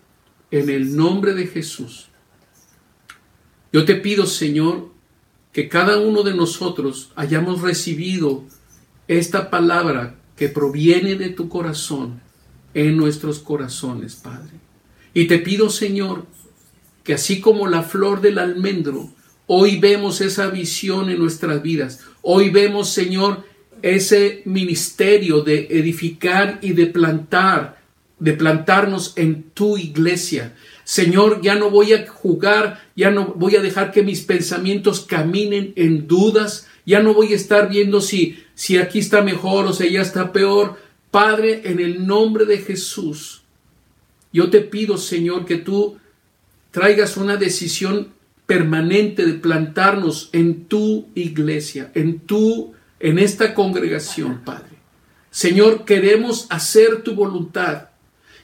en 0.50 0.70
el 0.70 0.96
nombre 0.96 1.34
de 1.34 1.48
Jesús, 1.48 2.08
yo 3.74 3.84
te 3.84 3.96
pido, 3.96 4.24
Señor, 4.24 4.88
que 5.52 5.68
cada 5.68 6.00
uno 6.00 6.22
de 6.22 6.32
nosotros 6.32 7.12
hayamos 7.14 7.60
recibido 7.60 8.44
esta 9.06 9.50
palabra 9.50 10.16
que 10.34 10.48
proviene 10.48 11.16
de 11.16 11.28
tu 11.28 11.50
corazón 11.50 12.22
en 12.72 12.96
nuestros 12.96 13.40
corazones, 13.40 14.16
Padre. 14.16 14.52
Y 15.12 15.26
te 15.26 15.38
pido, 15.38 15.68
Señor, 15.68 16.24
que 17.08 17.14
así 17.14 17.40
como 17.40 17.68
la 17.68 17.84
flor 17.84 18.20
del 18.20 18.38
almendro, 18.38 19.08
hoy 19.46 19.78
vemos 19.78 20.20
esa 20.20 20.48
visión 20.48 21.08
en 21.08 21.18
nuestras 21.18 21.62
vidas. 21.62 22.00
Hoy 22.20 22.50
vemos, 22.50 22.90
Señor, 22.90 23.46
ese 23.80 24.42
ministerio 24.44 25.40
de 25.40 25.68
edificar 25.70 26.58
y 26.60 26.74
de 26.74 26.84
plantar, 26.84 27.80
de 28.18 28.34
plantarnos 28.34 29.14
en 29.16 29.44
tu 29.54 29.78
iglesia. 29.78 30.54
Señor, 30.84 31.40
ya 31.40 31.54
no 31.54 31.70
voy 31.70 31.94
a 31.94 32.06
jugar, 32.06 32.86
ya 32.94 33.10
no 33.10 33.28
voy 33.28 33.56
a 33.56 33.62
dejar 33.62 33.90
que 33.90 34.02
mis 34.02 34.20
pensamientos 34.20 35.00
caminen 35.00 35.72
en 35.76 36.06
dudas, 36.06 36.68
ya 36.84 37.00
no 37.00 37.14
voy 37.14 37.32
a 37.32 37.36
estar 37.36 37.70
viendo 37.70 38.02
si, 38.02 38.44
si 38.54 38.76
aquí 38.76 38.98
está 38.98 39.22
mejor 39.22 39.64
o 39.64 39.72
si 39.72 39.84
allá 39.84 40.02
está 40.02 40.30
peor. 40.30 40.76
Padre, 41.10 41.62
en 41.64 41.80
el 41.80 42.06
nombre 42.06 42.44
de 42.44 42.58
Jesús, 42.58 43.44
yo 44.30 44.50
te 44.50 44.60
pido, 44.60 44.98
Señor, 44.98 45.46
que 45.46 45.56
tú 45.56 45.96
traigas 46.78 47.16
una 47.16 47.36
decisión 47.36 48.12
permanente 48.46 49.26
de 49.26 49.32
plantarnos 49.32 50.30
en 50.32 50.66
tu 50.66 51.08
iglesia, 51.16 51.90
en 51.92 52.20
tu, 52.20 52.72
en 53.00 53.18
esta 53.18 53.52
congregación, 53.52 54.42
Padre. 54.44 54.78
Señor, 55.28 55.84
queremos 55.84 56.46
hacer 56.50 57.02
tu 57.02 57.16
voluntad 57.16 57.88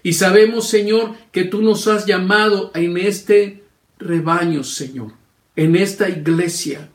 y 0.02 0.14
sabemos, 0.14 0.68
Señor, 0.68 1.14
que 1.30 1.44
tú 1.44 1.62
nos 1.62 1.86
has 1.86 2.06
llamado 2.06 2.72
en 2.74 2.96
este 2.96 3.62
rebaño, 4.00 4.64
Señor, 4.64 5.12
en 5.54 5.76
esta 5.76 6.08
iglesia. 6.08 6.88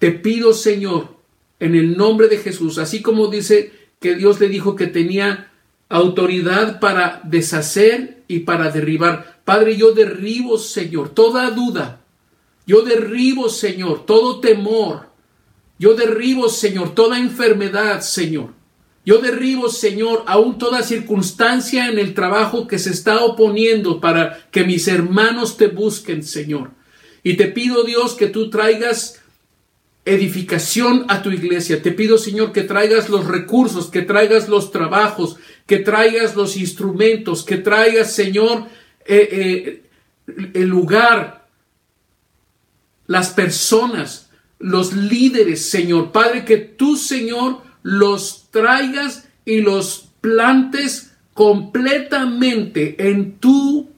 Te 0.00 0.10
pido, 0.10 0.54
Señor, 0.54 1.18
en 1.60 1.76
el 1.76 1.96
nombre 1.96 2.26
de 2.26 2.38
Jesús, 2.38 2.78
así 2.78 3.00
como 3.00 3.28
dice 3.28 3.72
que 4.00 4.16
Dios 4.16 4.40
le 4.40 4.48
dijo 4.48 4.74
que 4.74 4.88
tenía 4.88 5.52
autoridad 5.88 6.80
para 6.80 7.20
deshacer 7.22 8.24
y 8.26 8.40
para 8.40 8.72
derribar. 8.72 9.31
Padre, 9.44 9.76
yo 9.76 9.92
derribo, 9.92 10.58
Señor, 10.58 11.10
toda 11.10 11.50
duda. 11.50 12.00
Yo 12.66 12.82
derribo, 12.82 13.48
Señor, 13.48 14.06
todo 14.06 14.40
temor. 14.40 15.08
Yo 15.78 15.94
derribo, 15.94 16.48
Señor, 16.48 16.94
toda 16.94 17.18
enfermedad, 17.18 18.02
Señor. 18.02 18.50
Yo 19.04 19.18
derribo, 19.18 19.68
Señor, 19.68 20.22
aún 20.26 20.58
toda 20.58 20.82
circunstancia 20.82 21.88
en 21.88 21.98
el 21.98 22.14
trabajo 22.14 22.68
que 22.68 22.78
se 22.78 22.90
está 22.90 23.24
oponiendo 23.24 24.00
para 24.00 24.46
que 24.52 24.62
mis 24.62 24.86
hermanos 24.86 25.56
te 25.56 25.66
busquen, 25.66 26.22
Señor. 26.22 26.70
Y 27.24 27.34
te 27.34 27.46
pido, 27.48 27.82
Dios, 27.82 28.14
que 28.14 28.28
tú 28.28 28.48
traigas 28.48 29.20
edificación 30.04 31.04
a 31.08 31.22
tu 31.22 31.30
iglesia. 31.30 31.82
Te 31.82 31.92
pido, 31.92 32.16
Señor, 32.18 32.52
que 32.52 32.62
traigas 32.62 33.08
los 33.08 33.26
recursos, 33.26 33.88
que 33.88 34.02
traigas 34.02 34.48
los 34.48 34.70
trabajos, 34.70 35.36
que 35.66 35.78
traigas 35.78 36.36
los 36.36 36.56
instrumentos, 36.56 37.44
que 37.44 37.56
traigas, 37.56 38.12
Señor, 38.12 38.66
eh, 39.06 39.28
eh, 39.30 39.82
el 40.54 40.68
lugar, 40.68 41.46
las 43.06 43.30
personas, 43.30 44.30
los 44.58 44.92
líderes, 44.92 45.68
Señor. 45.68 46.12
Padre, 46.12 46.44
que 46.44 46.56
tú, 46.58 46.96
Señor, 46.96 47.62
los 47.82 48.48
traigas 48.50 49.28
y 49.44 49.60
los 49.60 50.08
plantes 50.20 51.12
completamente 51.34 53.08
en 53.10 53.38
tu, 53.38 53.88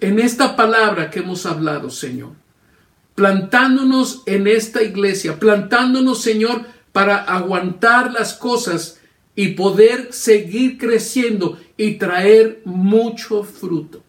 en 0.00 0.18
esta 0.18 0.56
palabra 0.56 1.10
que 1.10 1.20
hemos 1.20 1.44
hablado, 1.46 1.90
Señor 1.90 2.40
plantándonos 3.20 4.22
en 4.24 4.46
esta 4.46 4.82
iglesia, 4.82 5.38
plantándonos, 5.38 6.22
Señor, 6.22 6.64
para 6.90 7.18
aguantar 7.18 8.12
las 8.12 8.32
cosas 8.32 8.98
y 9.36 9.48
poder 9.48 10.14
seguir 10.14 10.78
creciendo 10.78 11.60
y 11.76 11.96
traer 11.96 12.62
mucho 12.64 13.42
fruto. 13.42 14.02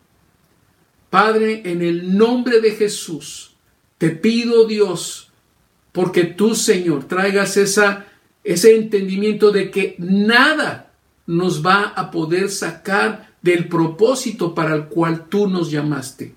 Padre, 1.12 1.62
en 1.66 1.82
el 1.82 2.18
nombre 2.18 2.62
de 2.62 2.72
Jesús, 2.72 3.52
te 3.98 4.10
pido, 4.12 4.66
Dios, 4.66 5.30
porque 5.92 6.24
tú, 6.24 6.56
Señor, 6.56 7.04
traigas 7.04 7.58
esa, 7.58 8.08
ese 8.46 8.78
entendimiento 8.78 9.52
de 9.52 9.70
que 9.70 9.96
nada 10.00 10.94
nos 11.28 11.66
va 11.66 11.84
a 11.84 12.12
poder 12.12 12.50
sacar 12.50 13.34
del 13.42 13.68
propósito 13.68 14.56
para 14.56 14.74
el 14.74 14.86
cual 14.86 15.28
tú 15.28 15.50
nos 15.50 15.70
llamaste. 15.70 16.34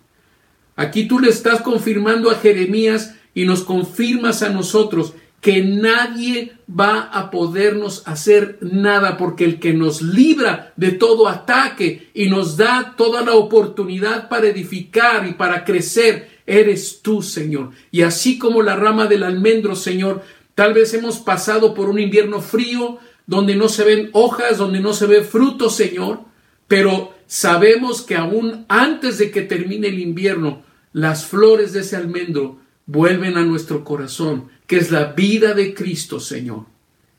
Aquí 0.75 1.07
tú 1.07 1.21
le 1.21 1.29
estás 1.29 1.63
confirmando 1.63 2.29
a 2.29 2.35
Jeremías 2.35 3.15
y 3.33 3.45
nos 3.45 3.63
confirmas 3.63 4.43
a 4.43 4.49
nosotros 4.49 5.15
que 5.45 5.61
nadie 5.63 6.55
va 6.67 7.03
a 7.03 7.31
podernos 7.31 8.03
hacer 8.07 8.57
nada 8.63 9.19
porque 9.19 9.45
el 9.45 9.61
que 9.61 9.75
nos 9.75 10.01
libra 10.01 10.73
de 10.77 10.93
todo 10.93 11.29
ataque 11.29 12.09
y 12.15 12.31
nos 12.31 12.57
da 12.57 12.95
toda 12.97 13.21
la 13.21 13.35
oportunidad 13.35 14.31
para 14.31 14.47
edificar 14.47 15.27
y 15.29 15.35
para 15.35 15.67
crecer, 15.67 16.31
eres 16.47 17.03
tú, 17.03 17.21
Señor. 17.21 17.73
Y 17.91 18.01
así 18.01 18.39
como 18.39 18.63
la 18.63 18.75
rama 18.75 19.07
del 19.07 19.23
almendro, 19.23 19.77
Señor, 19.77 20.23
tal 20.55 20.73
vez 20.73 20.95
hemos 20.95 21.19
pasado 21.19 21.75
por 21.75 21.91
un 21.91 21.99
invierno 21.99 22.41
frío 22.41 22.97
donde 23.27 23.55
no 23.55 23.69
se 23.69 23.85
ven 23.85 24.09
hojas, 24.15 24.57
donde 24.57 24.81
no 24.81 24.95
se 24.95 25.05
ve 25.05 25.25
fruto, 25.25 25.69
Señor, 25.69 26.21
pero 26.69 27.13
sabemos 27.27 28.01
que 28.01 28.17
aún 28.17 28.65
antes 28.71 29.19
de 29.19 29.31
que 29.31 29.43
termine 29.43 29.89
el 29.89 29.99
invierno, 29.99 30.63
las 30.95 31.27
flores 31.27 31.75
de 31.75 31.81
ese 31.81 31.97
almendro 31.97 32.65
vuelven 32.87 33.37
a 33.37 33.45
nuestro 33.45 33.85
corazón, 33.85 34.49
que 34.67 34.77
es 34.77 34.91
la 34.91 35.13
vida 35.13 35.55
de 35.55 35.75
Cristo, 35.75 36.21
Señor. 36.21 36.67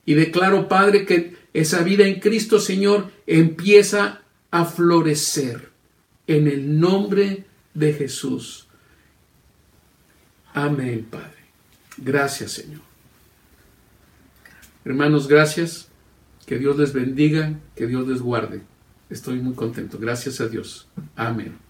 Y 0.05 0.13
declaro, 0.13 0.67
Padre, 0.67 1.05
que 1.05 1.35
esa 1.53 1.83
vida 1.83 2.05
en 2.05 2.19
Cristo, 2.19 2.59
Señor, 2.59 3.11
empieza 3.25 4.21
a 4.51 4.65
florecer 4.65 5.69
en 6.27 6.47
el 6.47 6.79
nombre 6.79 7.45
de 7.73 7.93
Jesús. 7.93 8.67
Amén, 10.53 11.07
Padre. 11.09 11.45
Gracias, 11.97 12.53
Señor. 12.53 12.81
Hermanos, 14.83 15.27
gracias. 15.27 15.89
Que 16.45 16.59
Dios 16.59 16.77
les 16.77 16.93
bendiga, 16.93 17.59
que 17.75 17.87
Dios 17.87 18.07
les 18.07 18.21
guarde. 18.21 18.61
Estoy 19.09 19.39
muy 19.39 19.55
contento. 19.55 19.97
Gracias 19.97 20.39
a 20.41 20.47
Dios. 20.47 20.87
Amén. 21.15 21.64